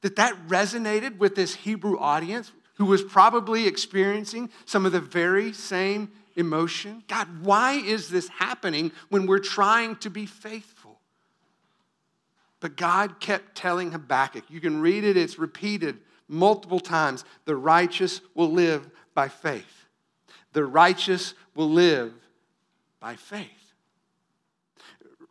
that 0.02 0.16
that 0.18 0.36
resonated 0.48 1.18
with 1.18 1.36
this 1.36 1.56
Hebrew 1.56 1.98
audience 1.98 2.52
who 2.76 2.86
was 2.86 3.04
probably 3.04 3.68
experiencing 3.68 4.50
some 4.66 4.86
of 4.86 4.92
the 4.92 5.02
very 5.02 5.52
same 5.52 6.12
emotion? 6.40 7.04
God, 7.08 7.28
why 7.44 7.74
is 7.74 8.10
this 8.10 8.28
happening 8.30 8.92
when 9.10 9.28
we're 9.28 9.40
trying 9.40 9.98
to 9.98 10.10
be 10.10 10.26
faithful? 10.26 11.00
But 12.60 12.76
God 12.76 13.20
kept 13.20 13.56
telling 13.56 13.92
Habakkuk, 13.92 14.46
you 14.50 14.60
can 14.60 14.82
read 14.82 15.04
it, 15.04 15.16
it's 15.16 15.38
repeated 15.38 16.00
multiple 16.30 16.80
times 16.80 17.26
the 17.46 17.56
righteous 17.56 18.22
will 18.36 18.52
live 18.52 18.90
by 19.14 19.28
faith. 19.28 19.88
The 20.54 20.64
righteous 20.64 21.34
will 21.56 21.70
live 21.70 22.14
by 23.00 23.16
faith. 23.16 23.74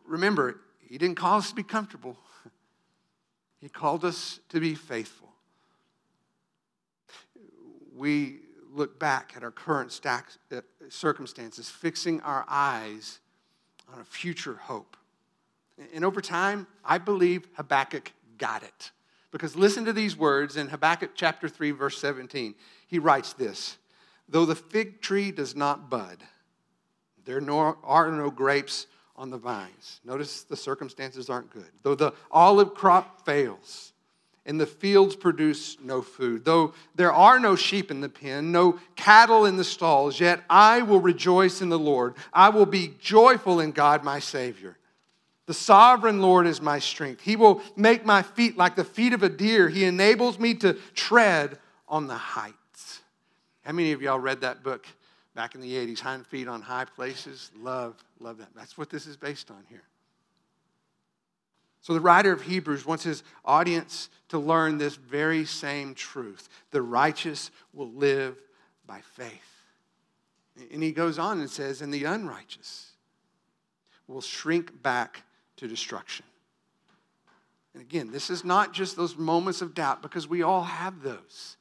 Remember, 0.07 0.61
He 0.81 0.99
didn't 0.99 1.16
call 1.16 1.38
us 1.38 1.51
to 1.51 1.55
be 1.55 1.62
comfortable, 1.62 2.18
He 3.61 3.68
called 3.68 4.05
us 4.05 4.40
to 4.51 4.61
be 4.61 4.75
faithful. 4.75 5.29
We 7.94 8.40
look 8.78 8.98
back 8.98 9.32
at 9.36 9.42
our 9.42 9.50
current 9.50 9.92
stack, 9.92 10.28
uh, 10.50 10.60
circumstances, 10.88 11.68
fixing 11.68 12.20
our 12.22 12.44
eyes 12.48 13.18
on 13.92 14.00
a 14.00 14.04
future 14.04 14.54
hope. 14.54 14.96
And 15.94 16.04
over 16.04 16.20
time, 16.20 16.66
I 16.84 16.98
believe 16.98 17.48
Habakkuk 17.54 18.12
got 18.38 18.62
it. 18.62 18.90
Because 19.30 19.56
listen 19.56 19.84
to 19.84 19.92
these 19.92 20.16
words 20.16 20.56
in 20.56 20.68
Habakkuk 20.68 21.10
chapter 21.14 21.48
3, 21.48 21.72
verse 21.72 21.98
17. 21.98 22.54
He 22.86 22.98
writes 22.98 23.34
this 23.34 23.76
Though 24.28 24.46
the 24.46 24.54
fig 24.54 25.00
tree 25.00 25.30
does 25.30 25.54
not 25.54 25.90
bud, 25.90 26.18
there 27.24 27.38
are 27.38 28.10
no 28.10 28.30
grapes 28.30 28.86
on 29.16 29.30
the 29.30 29.36
vines. 29.36 30.00
Notice 30.04 30.44
the 30.44 30.56
circumstances 30.56 31.28
aren't 31.28 31.50
good. 31.50 31.70
Though 31.82 31.94
the 31.94 32.14
olive 32.30 32.74
crop 32.74 33.26
fails, 33.26 33.92
and 34.46 34.61
the 34.61 34.66
fields 34.66 35.14
produce 35.14 35.77
no 35.83 36.01
food. 36.01 36.44
Though 36.44 36.74
there 36.94 37.12
are 37.12 37.38
no 37.38 37.55
sheep 37.57 37.90
in 37.90 38.01
the 38.01 38.09
pen, 38.09 38.51
no 38.51 38.79
cattle 38.96 39.44
in 39.44 39.57
the 39.57 39.64
stalls, 39.64 40.18
yet 40.18 40.42
I 40.48 40.83
will 40.83 41.01
rejoice 41.01 41.61
in 41.61 41.68
the 41.68 41.79
Lord. 41.79 42.14
I 42.33 42.48
will 42.48 42.66
be 42.66 42.94
joyful 42.98 43.61
in 43.61 43.72
God, 43.72 44.05
my 44.05 44.18
Savior. 44.18 44.79
The 45.46 45.55
sovereign 45.55 46.20
Lord 46.20 46.46
is 46.46 46.61
my 46.61 46.79
strength. 46.79 47.22
He 47.22 47.35
will 47.35 47.62
make 47.74 48.05
my 48.05 48.22
feet 48.22 48.57
like 48.59 48.77
the 48.77 48.85
feet 48.85 49.12
of 49.14 49.22
a 49.22 49.31
deer. 49.31 49.68
He 49.68 49.85
enables 49.85 50.38
me 50.38 50.55
to 50.57 50.74
tread 50.94 51.59
on 51.88 52.07
the 52.07 52.14
heights. 52.14 53.01
How 53.64 53.72
many 53.72 53.92
of 53.92 54.03
y'all 54.03 54.18
read 54.18 54.42
that 54.42 54.62
book 54.62 54.87
back 55.35 55.55
in 55.55 55.61
the 55.61 55.72
80s, 55.72 56.01
Hind 56.01 56.27
Feet 56.27 56.48
on 56.48 56.61
High 56.61 56.85
Places? 56.85 57.51
Love, 57.59 57.96
love 58.20 58.38
that. 58.38 58.48
That's 58.55 58.77
what 58.77 58.90
this 58.90 59.07
is 59.07 59.16
based 59.16 59.51
on 59.51 59.64
here. 59.68 59.83
So, 61.80 61.94
the 61.94 62.00
writer 62.00 62.32
of 62.32 62.42
Hebrews 62.42 62.84
wants 62.84 63.04
his 63.04 63.22
audience 63.44 64.10
to 64.28 64.38
learn 64.38 64.78
this 64.78 64.96
very 64.96 65.44
same 65.44 65.94
truth 65.94 66.48
the 66.70 66.82
righteous 66.82 67.50
will 67.72 67.90
live 67.90 68.36
by 68.86 69.00
faith. 69.14 69.58
And 70.72 70.82
he 70.82 70.92
goes 70.92 71.18
on 71.18 71.38
and 71.38 71.48
says, 71.48 71.82
and 71.82 71.94
the 71.94 72.04
unrighteous 72.04 72.90
will 74.08 74.20
shrink 74.20 74.82
back 74.82 75.22
to 75.56 75.68
destruction. 75.68 76.26
And 77.74 77.82
again, 77.82 78.10
this 78.10 78.28
is 78.28 78.44
not 78.44 78.72
just 78.72 78.96
those 78.96 79.16
moments 79.16 79.62
of 79.62 79.74
doubt 79.74 80.02
because 80.02 80.26
we 80.26 80.42
all 80.42 80.64
have 80.64 81.02
those. 81.02 81.56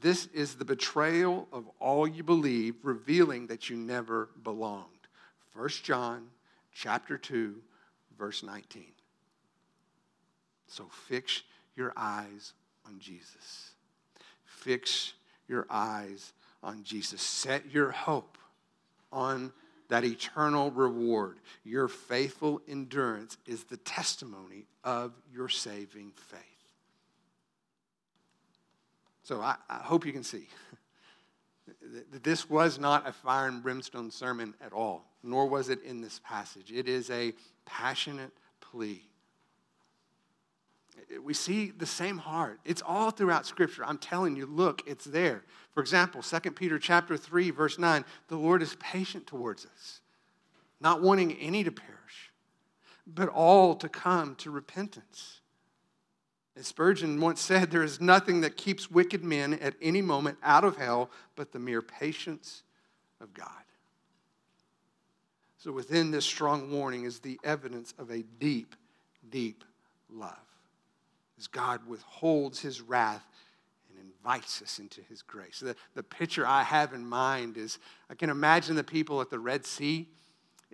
This 0.00 0.26
is 0.32 0.54
the 0.54 0.64
betrayal 0.64 1.48
of 1.52 1.68
all 1.80 2.08
you 2.08 2.22
believe, 2.22 2.76
revealing 2.82 3.48
that 3.48 3.68
you 3.68 3.76
never 3.76 4.30
belonged. 4.42 4.84
1 5.54 5.68
John 5.82 6.28
chapter 6.72 7.18
2 7.18 7.56
verse 8.18 8.42
19. 8.42 8.84
So 10.68 10.86
fix 11.08 11.42
your 11.76 11.92
eyes 11.96 12.52
on 12.86 12.98
Jesus. 12.98 13.70
Fix 14.44 15.12
your 15.48 15.66
eyes 15.70 16.32
on 16.62 16.82
Jesus. 16.82 17.22
Set 17.22 17.70
your 17.72 17.90
hope 17.90 18.38
on 19.12 19.52
that 19.88 20.04
eternal 20.04 20.70
reward. 20.70 21.38
Your 21.64 21.88
faithful 21.88 22.60
endurance 22.68 23.36
is 23.46 23.64
the 23.64 23.76
testimony 23.76 24.66
of 24.82 25.12
your 25.32 25.48
saving 25.48 26.12
faith. 26.16 26.40
So 29.22 29.40
I, 29.40 29.56
I 29.68 29.78
hope 29.78 30.06
you 30.06 30.12
can 30.12 30.22
see 30.22 30.48
that 32.12 32.22
this 32.22 32.48
was 32.48 32.78
not 32.78 33.08
a 33.08 33.12
fire 33.12 33.48
and 33.48 33.62
brimstone 33.62 34.10
sermon 34.10 34.54
at 34.60 34.72
all, 34.72 35.04
nor 35.26 35.46
was 35.46 35.68
it 35.68 35.82
in 35.82 36.00
this 36.00 36.20
passage. 36.24 36.72
It 36.72 36.88
is 36.88 37.10
a 37.10 37.34
passionate 37.64 38.32
plea. 38.60 39.02
We 41.22 41.34
see 41.34 41.70
the 41.70 41.86
same 41.86 42.18
heart. 42.18 42.58
It's 42.64 42.82
all 42.86 43.10
throughout 43.10 43.44
Scripture. 43.44 43.84
I'm 43.84 43.98
telling 43.98 44.34
you, 44.34 44.46
look, 44.46 44.82
it's 44.86 45.04
there. 45.04 45.44
For 45.72 45.80
example, 45.80 46.22
2 46.22 46.52
Peter 46.52 46.78
chapter 46.78 47.16
3, 47.16 47.50
verse 47.50 47.78
9, 47.78 48.04
the 48.28 48.36
Lord 48.36 48.62
is 48.62 48.76
patient 48.76 49.26
towards 49.26 49.66
us, 49.66 50.00
not 50.80 51.02
wanting 51.02 51.32
any 51.34 51.64
to 51.64 51.70
perish, 51.70 52.32
but 53.06 53.28
all 53.28 53.74
to 53.74 53.88
come 53.88 54.36
to 54.36 54.50
repentance. 54.50 55.40
As 56.56 56.66
Spurgeon 56.66 57.20
once 57.20 57.42
said, 57.42 57.70
there 57.70 57.82
is 57.82 58.00
nothing 58.00 58.40
that 58.40 58.56
keeps 58.56 58.90
wicked 58.90 59.22
men 59.22 59.54
at 59.54 59.74
any 59.82 60.00
moment 60.00 60.38
out 60.42 60.64
of 60.64 60.78
hell 60.78 61.10
but 61.34 61.52
the 61.52 61.58
mere 61.58 61.82
patience 61.82 62.62
of 63.20 63.34
God. 63.34 63.65
So, 65.66 65.72
within 65.72 66.12
this 66.12 66.24
strong 66.24 66.70
warning 66.70 67.06
is 67.06 67.18
the 67.18 67.40
evidence 67.42 67.92
of 67.98 68.12
a 68.12 68.22
deep, 68.38 68.76
deep 69.30 69.64
love. 70.08 70.38
As 71.36 71.48
God 71.48 71.80
withholds 71.88 72.60
his 72.60 72.80
wrath 72.80 73.26
and 73.90 73.98
invites 73.98 74.62
us 74.62 74.78
into 74.78 75.00
his 75.08 75.22
grace. 75.22 75.58
The, 75.58 75.74
the 75.96 76.04
picture 76.04 76.46
I 76.46 76.62
have 76.62 76.92
in 76.92 77.04
mind 77.04 77.56
is 77.56 77.80
I 78.08 78.14
can 78.14 78.30
imagine 78.30 78.76
the 78.76 78.84
people 78.84 79.20
at 79.20 79.28
the 79.28 79.40
Red 79.40 79.66
Sea, 79.66 80.06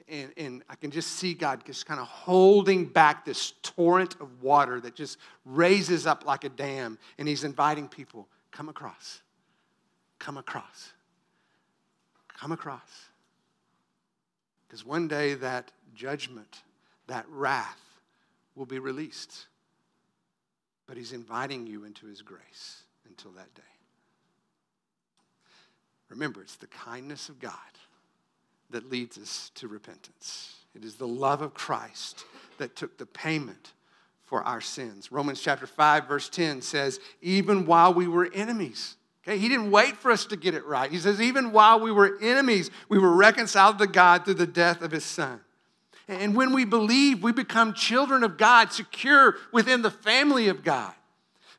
and, 0.08 0.30
and 0.36 0.62
I 0.68 0.74
can 0.74 0.90
just 0.90 1.12
see 1.12 1.32
God 1.32 1.64
just 1.64 1.86
kind 1.86 1.98
of 1.98 2.06
holding 2.06 2.84
back 2.84 3.24
this 3.24 3.54
torrent 3.62 4.16
of 4.20 4.42
water 4.42 4.78
that 4.78 4.94
just 4.94 5.16
raises 5.46 6.06
up 6.06 6.26
like 6.26 6.44
a 6.44 6.50
dam, 6.50 6.98
and 7.16 7.26
he's 7.26 7.44
inviting 7.44 7.88
people 7.88 8.28
come 8.50 8.68
across, 8.68 9.22
come 10.18 10.36
across, 10.36 10.92
come 12.38 12.52
across. 12.52 13.08
Because 14.72 14.86
one 14.86 15.06
day 15.06 15.34
that 15.34 15.70
judgment, 15.94 16.62
that 17.06 17.26
wrath 17.28 17.82
will 18.54 18.64
be 18.64 18.78
released. 18.78 19.48
but 20.86 20.96
He's 20.96 21.12
inviting 21.12 21.66
you 21.66 21.84
into 21.84 22.06
His 22.06 22.22
grace 22.22 22.84
until 23.06 23.32
that 23.32 23.54
day. 23.54 23.60
Remember, 26.08 26.40
it's 26.40 26.56
the 26.56 26.68
kindness 26.68 27.28
of 27.28 27.38
God 27.38 27.52
that 28.70 28.90
leads 28.90 29.18
us 29.18 29.50
to 29.56 29.68
repentance. 29.68 30.56
It 30.74 30.86
is 30.86 30.94
the 30.94 31.06
love 31.06 31.42
of 31.42 31.52
Christ 31.52 32.24
that 32.56 32.74
took 32.74 32.96
the 32.96 33.04
payment 33.04 33.74
for 34.24 34.42
our 34.42 34.62
sins. 34.62 35.12
Romans 35.12 35.42
chapter 35.42 35.66
5, 35.66 36.08
verse 36.08 36.30
10 36.30 36.62
says, 36.62 36.98
even 37.20 37.66
while 37.66 37.92
we 37.92 38.06
were 38.06 38.30
enemies, 38.32 38.96
Okay, 39.22 39.38
he 39.38 39.48
didn't 39.48 39.70
wait 39.70 39.96
for 39.96 40.10
us 40.10 40.24
to 40.26 40.36
get 40.36 40.54
it 40.54 40.64
right. 40.66 40.90
He 40.90 40.98
says, 40.98 41.20
even 41.20 41.52
while 41.52 41.78
we 41.78 41.92
were 41.92 42.18
enemies, 42.20 42.70
we 42.88 42.98
were 42.98 43.14
reconciled 43.14 43.78
to 43.78 43.86
God 43.86 44.24
through 44.24 44.34
the 44.34 44.46
death 44.46 44.82
of 44.82 44.90
his 44.90 45.04
son. 45.04 45.40
And 46.08 46.34
when 46.34 46.52
we 46.52 46.64
believe, 46.64 47.22
we 47.22 47.32
become 47.32 47.72
children 47.74 48.24
of 48.24 48.36
God, 48.36 48.72
secure 48.72 49.36
within 49.52 49.82
the 49.82 49.90
family 49.90 50.48
of 50.48 50.64
God. 50.64 50.92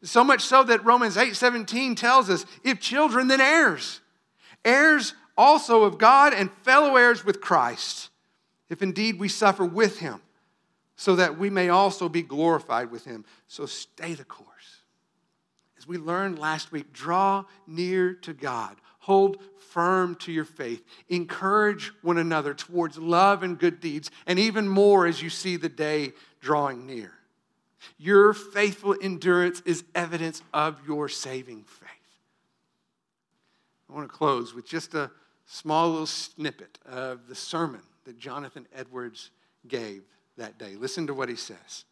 So 0.04 0.24
much 0.24 0.42
so 0.42 0.64
that 0.64 0.84
Romans 0.84 1.16
8 1.16 1.34
17 1.34 1.96
tells 1.96 2.30
us, 2.30 2.46
if 2.64 2.82
children, 2.82 3.30
then 3.30 3.40
heirs 3.40 4.02
heirs 4.66 5.14
also 5.38 5.84
of 5.84 5.98
God 5.98 6.34
and 6.34 6.52
fellow 6.64 6.96
heirs 6.96 7.26
with 7.26 7.42
Christ, 7.42 8.10
if 8.70 8.82
indeed 8.82 9.20
we 9.20 9.28
suffer 9.28 9.66
with 9.66 10.00
him, 10.00 10.22
so 10.96 11.16
that 11.16 11.38
we 11.38 11.50
may 11.50 11.70
also 11.70 12.08
be 12.08 12.22
glorified 12.22 12.92
with 12.92 13.06
him. 13.06 13.26
So 13.48 13.66
stay 13.66 14.14
the 14.14 14.24
course. 14.24 14.48
As 15.84 15.88
we 15.88 15.98
learned 15.98 16.40
last 16.40 16.72
week, 16.72 16.94
draw 16.94 17.44
near 17.68 18.14
to 18.14 18.32
God. 18.32 18.78
Hold 19.00 19.44
firm 19.60 20.16
to 20.22 20.32
your 20.32 20.46
faith. 20.46 20.82
Encourage 21.10 21.92
one 22.02 22.18
another 22.18 22.54
towards 22.54 22.98
love 22.98 23.44
and 23.44 23.60
good 23.60 23.82
deeds, 23.82 24.10
and 24.26 24.40
even 24.40 24.70
more 24.70 25.06
as 25.06 25.22
you 25.22 25.30
see 25.30 25.58
the 25.58 25.68
day 25.68 26.14
drawing 26.40 26.86
near. 26.86 27.12
Your 27.98 28.34
faithful 28.34 28.96
endurance 29.02 29.62
is 29.66 29.84
evidence 29.94 30.42
of 30.54 30.80
your 30.88 31.10
saving 31.10 31.66
faith. 31.66 31.90
I 33.90 33.94
want 33.94 34.10
to 34.10 34.18
close 34.18 34.54
with 34.54 34.66
just 34.66 34.94
a 34.94 35.12
small 35.48 35.90
little 35.90 36.06
snippet 36.06 36.80
of 36.86 37.28
the 37.28 37.36
sermon 37.36 37.82
that 38.06 38.18
Jonathan 38.18 38.68
Edwards 38.74 39.32
gave 39.68 40.04
that 40.38 40.58
day. 40.58 40.78
Listen 40.78 41.08
to 41.08 41.14
what 41.14 41.28
he 41.28 41.36
says. 41.36 41.84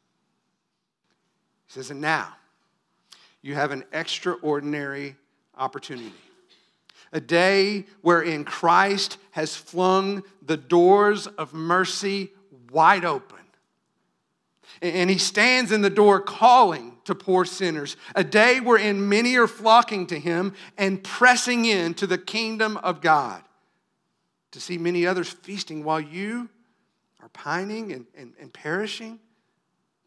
He 1.68 1.74
says, 1.74 1.92
And 1.92 2.00
now 2.00 2.38
you 3.42 3.56
have 3.56 3.72
an 3.72 3.84
extraordinary 3.92 5.16
opportunity. 5.58 6.14
A 7.14 7.20
day 7.20 7.86
wherein 8.02 8.46
Christ 8.46 9.18
has 9.32 9.56
flung 9.56 10.24
the 10.42 10.58
doors 10.58 11.28
of 11.28 11.54
mercy 11.54 12.32
wide 12.72 13.04
open. 13.04 13.38
And 14.82 15.10
he 15.10 15.18
stands 15.18 15.72
in 15.72 15.82
the 15.82 15.90
door 15.90 16.20
calling 16.20 16.98
to 17.06 17.14
poor 17.14 17.46
sinners, 17.46 17.98
a 18.16 18.24
day 18.24 18.60
wherein 18.60 19.10
many 19.10 19.36
are 19.36 19.48
flocking 19.48 20.08
to 20.08 20.20
him 20.20 20.54
and 20.78 21.04
pressing 21.04 21.66
in 21.66 21.94
to 21.96 22.08
the 22.08 22.18
kingdom 22.18 22.78
of 22.78 23.02
God. 23.02 23.44
To 24.52 24.60
see 24.60 24.78
many 24.78 25.06
others 25.06 25.30
feasting 25.30 25.84
while 25.84 26.00
you 26.00 26.50
are 27.22 27.30
pining 27.30 27.92
and, 27.92 28.06
and, 28.16 28.34
and 28.40 28.52
perishing. 28.52 29.20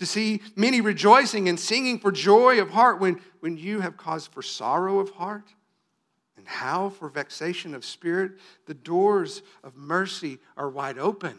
To 0.04 0.10
see 0.10 0.42
many 0.54 0.82
rejoicing 0.82 1.48
and 1.48 1.58
singing 1.58 1.98
for 1.98 2.12
joy 2.12 2.60
of 2.60 2.68
heart 2.68 3.00
when, 3.00 3.22
when 3.40 3.56
you 3.56 3.80
have 3.80 3.96
cause 3.96 4.26
for 4.26 4.42
sorrow 4.42 4.98
of 4.98 5.08
heart. 5.08 5.54
And 6.36 6.46
how 6.46 6.90
for 6.90 7.08
vexation 7.08 7.74
of 7.74 7.86
spirit? 7.86 8.32
The 8.66 8.74
doors 8.74 9.40
of 9.62 9.78
mercy 9.78 10.40
are 10.58 10.68
wide 10.68 10.98
open. 10.98 11.38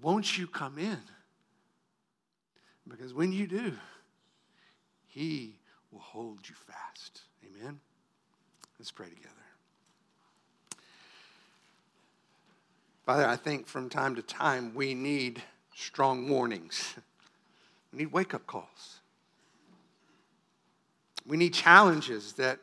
Won't 0.00 0.38
you 0.38 0.46
come 0.46 0.78
in? 0.78 0.96
Because 2.88 3.12
when 3.12 3.32
you 3.32 3.46
do, 3.46 3.74
he 5.08 5.58
will 5.90 6.00
hold 6.00 6.48
you 6.48 6.54
fast. 6.54 7.20
Amen? 7.44 7.78
Let's 8.78 8.90
pray 8.90 9.10
together. 9.10 9.28
Father, 13.04 13.26
I 13.26 13.36
think 13.36 13.66
from 13.66 13.90
time 13.90 14.14
to 14.14 14.22
time 14.22 14.74
we 14.74 14.94
need 14.94 15.42
strong 15.74 16.30
warnings. 16.30 16.94
We 17.92 17.98
need 17.98 18.12
wake 18.12 18.34
up 18.34 18.46
calls. 18.46 19.00
We 21.26 21.36
need 21.36 21.54
challenges 21.54 22.32
that 22.34 22.58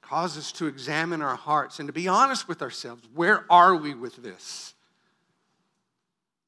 cause 0.00 0.36
us 0.36 0.52
to 0.52 0.66
examine 0.66 1.22
our 1.22 1.36
hearts 1.36 1.78
and 1.78 1.86
to 1.86 1.92
be 1.92 2.08
honest 2.08 2.48
with 2.48 2.60
ourselves. 2.60 3.02
Where 3.14 3.46
are 3.48 3.74
we 3.74 3.94
with 3.94 4.22
this? 4.22 4.74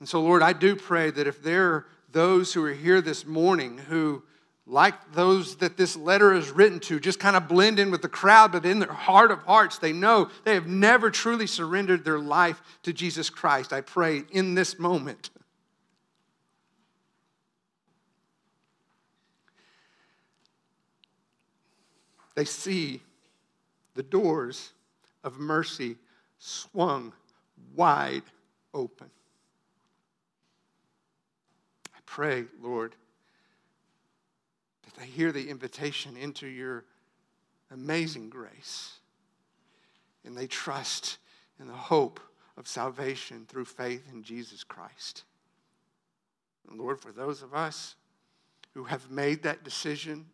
And 0.01 0.09
so, 0.09 0.21
Lord, 0.21 0.43
I 0.43 0.53
do 0.53 0.77
pray 0.77 1.11
that 1.11 1.27
if 1.27 1.43
there 1.43 1.73
are 1.73 1.87
those 2.11 2.53
who 2.53 2.65
are 2.65 2.73
here 2.73 3.01
this 3.01 3.25
morning 3.25 3.79
who 3.79 4.23
like 4.67 5.13
those 5.13 5.57
that 5.57 5.77
this 5.77 5.95
letter 5.97 6.33
is 6.33 6.51
written 6.51 6.81
to, 6.81 6.99
just 6.99 7.21
kind 7.21 7.37
of 7.37 7.49
blend 7.49 7.79
in 7.79 7.91
with 7.91 8.03
the 8.03 8.09
crowd, 8.09 8.53
but 8.53 8.65
in 8.65 8.79
their 8.79 8.93
heart 8.93 9.31
of 9.31 9.41
hearts, 9.41 9.79
they 9.79 9.93
know 9.93 10.31
they 10.45 10.55
have 10.55 10.67
never 10.67 11.11
truly 11.11 11.47
surrendered 11.47 12.05
their 12.05 12.19
life 12.19 12.63
to 12.83 12.93
Jesus 12.93 13.29
Christ. 13.29 13.73
I 13.73 13.83
pray 13.83 14.25
in 14.31 14.55
this 14.55 14.79
moment. 14.79 15.31
They 22.35 22.45
see 22.45 23.03
the 23.95 24.03
doors 24.03 24.73
of 25.23 25.39
mercy 25.39 25.97
swung 26.39 27.13
wide 27.75 28.25
open. 28.73 29.11
I 31.95 31.99
pray, 32.07 32.45
Lord 32.61 32.97
that 34.95 35.01
they 35.01 35.07
hear 35.07 35.33
the 35.33 35.49
invitation 35.49 36.17
into 36.17 36.47
your 36.47 36.85
amazing 37.71 38.31
grace. 38.31 38.99
And 40.25 40.37
they 40.37 40.47
trust 40.47 41.19
in 41.61 41.67
the 41.67 41.75
hope 41.75 42.21
of 42.57 42.69
salvation 42.69 43.47
through 43.49 43.67
faith 43.67 44.09
in 44.13 44.23
Jesus 44.23 44.65
Christ. 44.65 45.25
And 46.69 46.79
Lord, 46.79 47.01
for 47.01 47.13
those 47.13 47.43
of 47.43 47.55
us 47.55 47.97
who 48.73 48.85
have 48.85 49.11
made 49.11 49.43
that 49.43 49.65
decision, 49.65 50.27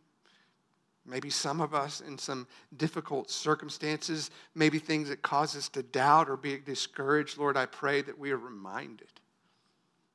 maybe 1.11 1.29
some 1.29 1.61
of 1.61 1.75
us 1.75 2.01
in 2.01 2.17
some 2.17 2.47
difficult 2.77 3.31
circumstances, 3.31 4.31
maybe 4.55 4.79
things 4.79 5.09
that 5.09 5.23
cause 5.23 5.57
us 5.57 5.69
to 5.71 5.83
doubt 5.83 6.31
or 6.31 6.37
be 6.37 6.59
discouraged, 6.59 7.37
Lord, 7.37 7.57
I 7.57 7.67
pray 7.67 8.01
that 8.03 8.19
we 8.19 8.31
are 8.31 8.39
reminded 8.39 9.09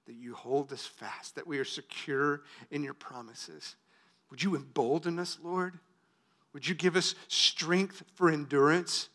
that 0.06 0.16
you 0.16 0.34
hold 0.36 0.72
us 0.72 0.86
fast, 0.86 1.36
that 1.36 1.48
we 1.48 1.58
are 1.58 1.66
secure 1.66 2.42
in 2.72 2.84
your 2.84 2.94
promises. 2.94 3.76
Would 4.30 4.42
you 4.42 4.56
embolden 4.56 5.20
us, 5.20 5.38
Lord? 5.44 5.80
Would 6.54 6.68
you 6.68 6.76
give 6.76 6.96
us 6.96 7.16
strength 7.28 8.04
for 8.14 8.30
endurance 8.30 9.10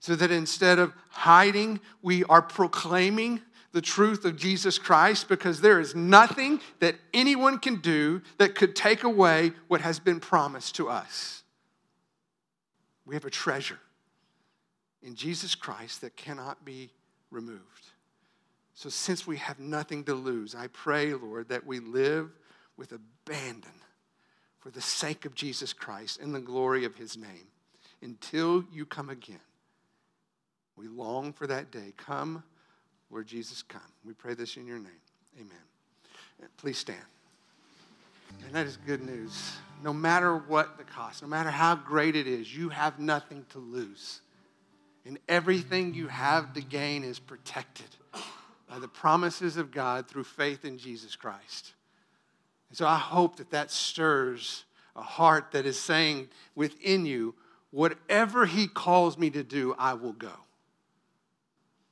so 0.00 0.14
that 0.16 0.30
instead 0.30 0.78
of 0.78 0.92
hiding, 1.10 1.80
we 2.02 2.24
are 2.24 2.42
proclaiming 2.42 3.40
the 3.72 3.80
truth 3.80 4.24
of 4.24 4.36
Jesus 4.36 4.78
Christ 4.78 5.28
because 5.28 5.60
there 5.60 5.78
is 5.78 5.94
nothing 5.94 6.60
that 6.80 6.96
anyone 7.12 7.58
can 7.58 7.76
do 7.76 8.22
that 8.38 8.54
could 8.54 8.74
take 8.74 9.04
away 9.04 9.52
what 9.68 9.80
has 9.82 9.98
been 9.98 10.20
promised 10.20 10.76
to 10.76 10.88
us. 10.88 11.42
We 13.04 13.14
have 13.14 13.24
a 13.24 13.30
treasure 13.30 13.78
in 15.02 15.14
Jesus 15.14 15.54
Christ 15.54 16.00
that 16.00 16.16
cannot 16.16 16.64
be 16.64 16.90
removed. 17.30 17.62
So, 18.74 18.88
since 18.88 19.26
we 19.26 19.38
have 19.38 19.58
nothing 19.58 20.04
to 20.04 20.14
lose, 20.14 20.54
I 20.54 20.68
pray, 20.68 21.12
Lord, 21.12 21.48
that 21.48 21.66
we 21.66 21.80
live 21.80 22.30
with 22.76 22.92
abandon 22.92 23.72
for 24.60 24.70
the 24.70 24.80
sake 24.80 25.24
of 25.24 25.34
Jesus 25.34 25.72
Christ 25.72 26.20
and 26.20 26.34
the 26.34 26.40
glory 26.40 26.84
of 26.84 26.94
his 26.94 27.16
name 27.16 27.48
until 28.02 28.64
you 28.72 28.86
come 28.86 29.10
again. 29.10 29.40
We 30.76 30.86
long 30.86 31.32
for 31.32 31.46
that 31.48 31.72
day. 31.72 31.92
Come, 31.96 32.44
Lord 33.10 33.26
Jesus, 33.26 33.62
come. 33.62 33.80
We 34.04 34.12
pray 34.12 34.34
this 34.34 34.56
in 34.56 34.66
your 34.66 34.78
name. 34.78 35.00
Amen. 35.36 36.48
Please 36.56 36.78
stand. 36.78 36.98
And 38.44 38.54
that 38.54 38.66
is 38.66 38.76
good 38.86 39.04
news. 39.04 39.52
No 39.82 39.92
matter 39.92 40.36
what 40.36 40.76
the 40.76 40.84
cost, 40.84 41.22
no 41.22 41.28
matter 41.28 41.50
how 41.50 41.74
great 41.74 42.16
it 42.16 42.26
is, 42.26 42.54
you 42.54 42.68
have 42.68 42.98
nothing 42.98 43.46
to 43.50 43.58
lose. 43.58 44.20
And 45.06 45.18
everything 45.28 45.94
you 45.94 46.08
have 46.08 46.52
to 46.54 46.60
gain 46.60 47.04
is 47.04 47.18
protected 47.18 47.86
by 48.68 48.78
the 48.78 48.88
promises 48.88 49.56
of 49.56 49.70
God 49.70 50.06
through 50.06 50.24
faith 50.24 50.64
in 50.64 50.78
Jesus 50.78 51.16
Christ. 51.16 51.72
And 52.68 52.76
so 52.76 52.86
I 52.86 52.98
hope 52.98 53.36
that 53.36 53.50
that 53.50 53.70
stirs 53.70 54.64
a 54.94 55.02
heart 55.02 55.52
that 55.52 55.64
is 55.64 55.78
saying 55.78 56.28
within 56.54 57.06
you, 57.06 57.34
whatever 57.70 58.44
he 58.44 58.66
calls 58.66 59.16
me 59.16 59.30
to 59.30 59.42
do, 59.42 59.74
I 59.78 59.94
will 59.94 60.12
go. 60.12 60.32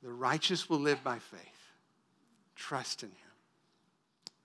The 0.03 0.11
righteous 0.11 0.69
will 0.69 0.79
live 0.79 1.03
by 1.03 1.19
faith. 1.19 1.39
Trust 2.55 3.03
in 3.03 3.09
him. 3.09 3.15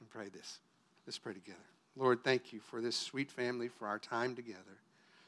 And 0.01 0.11
pray 0.11 0.29
this. 0.29 0.59
Let's 1.07 1.19
pray 1.19 1.35
together. 1.35 1.59
Lord, 1.97 2.25
thank 2.25 2.53
you 2.53 2.61
for 2.61 2.81
this 2.81 2.97
sweet 2.97 3.31
family, 3.31 3.69
for 3.69 3.87
our 3.87 3.99
time 3.99 4.35
together. 4.35 4.79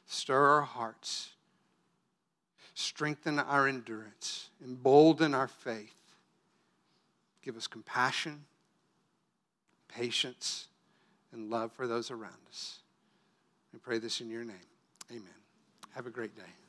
Stir 0.07 0.47
our 0.47 0.63
hearts, 0.63 1.31
strengthen 2.75 3.39
our 3.39 3.67
endurance, 3.69 4.51
embolden 4.63 5.35
our 5.35 5.49
faith. 5.49 5.95
Give 7.43 7.57
us 7.57 7.67
compassion, 7.67 8.45
patience, 9.89 10.69
and 11.33 11.51
love 11.51 11.73
for 11.73 11.87
those 11.87 12.11
around 12.11 12.33
us. 12.49 12.79
We 13.73 13.79
pray 13.79 13.99
this 13.99 14.21
in 14.21 14.31
your 14.31 14.45
name. 14.45 14.57
Amen. 15.11 15.25
Have 15.95 16.07
a 16.07 16.11
great 16.11 16.37
day. 16.37 16.64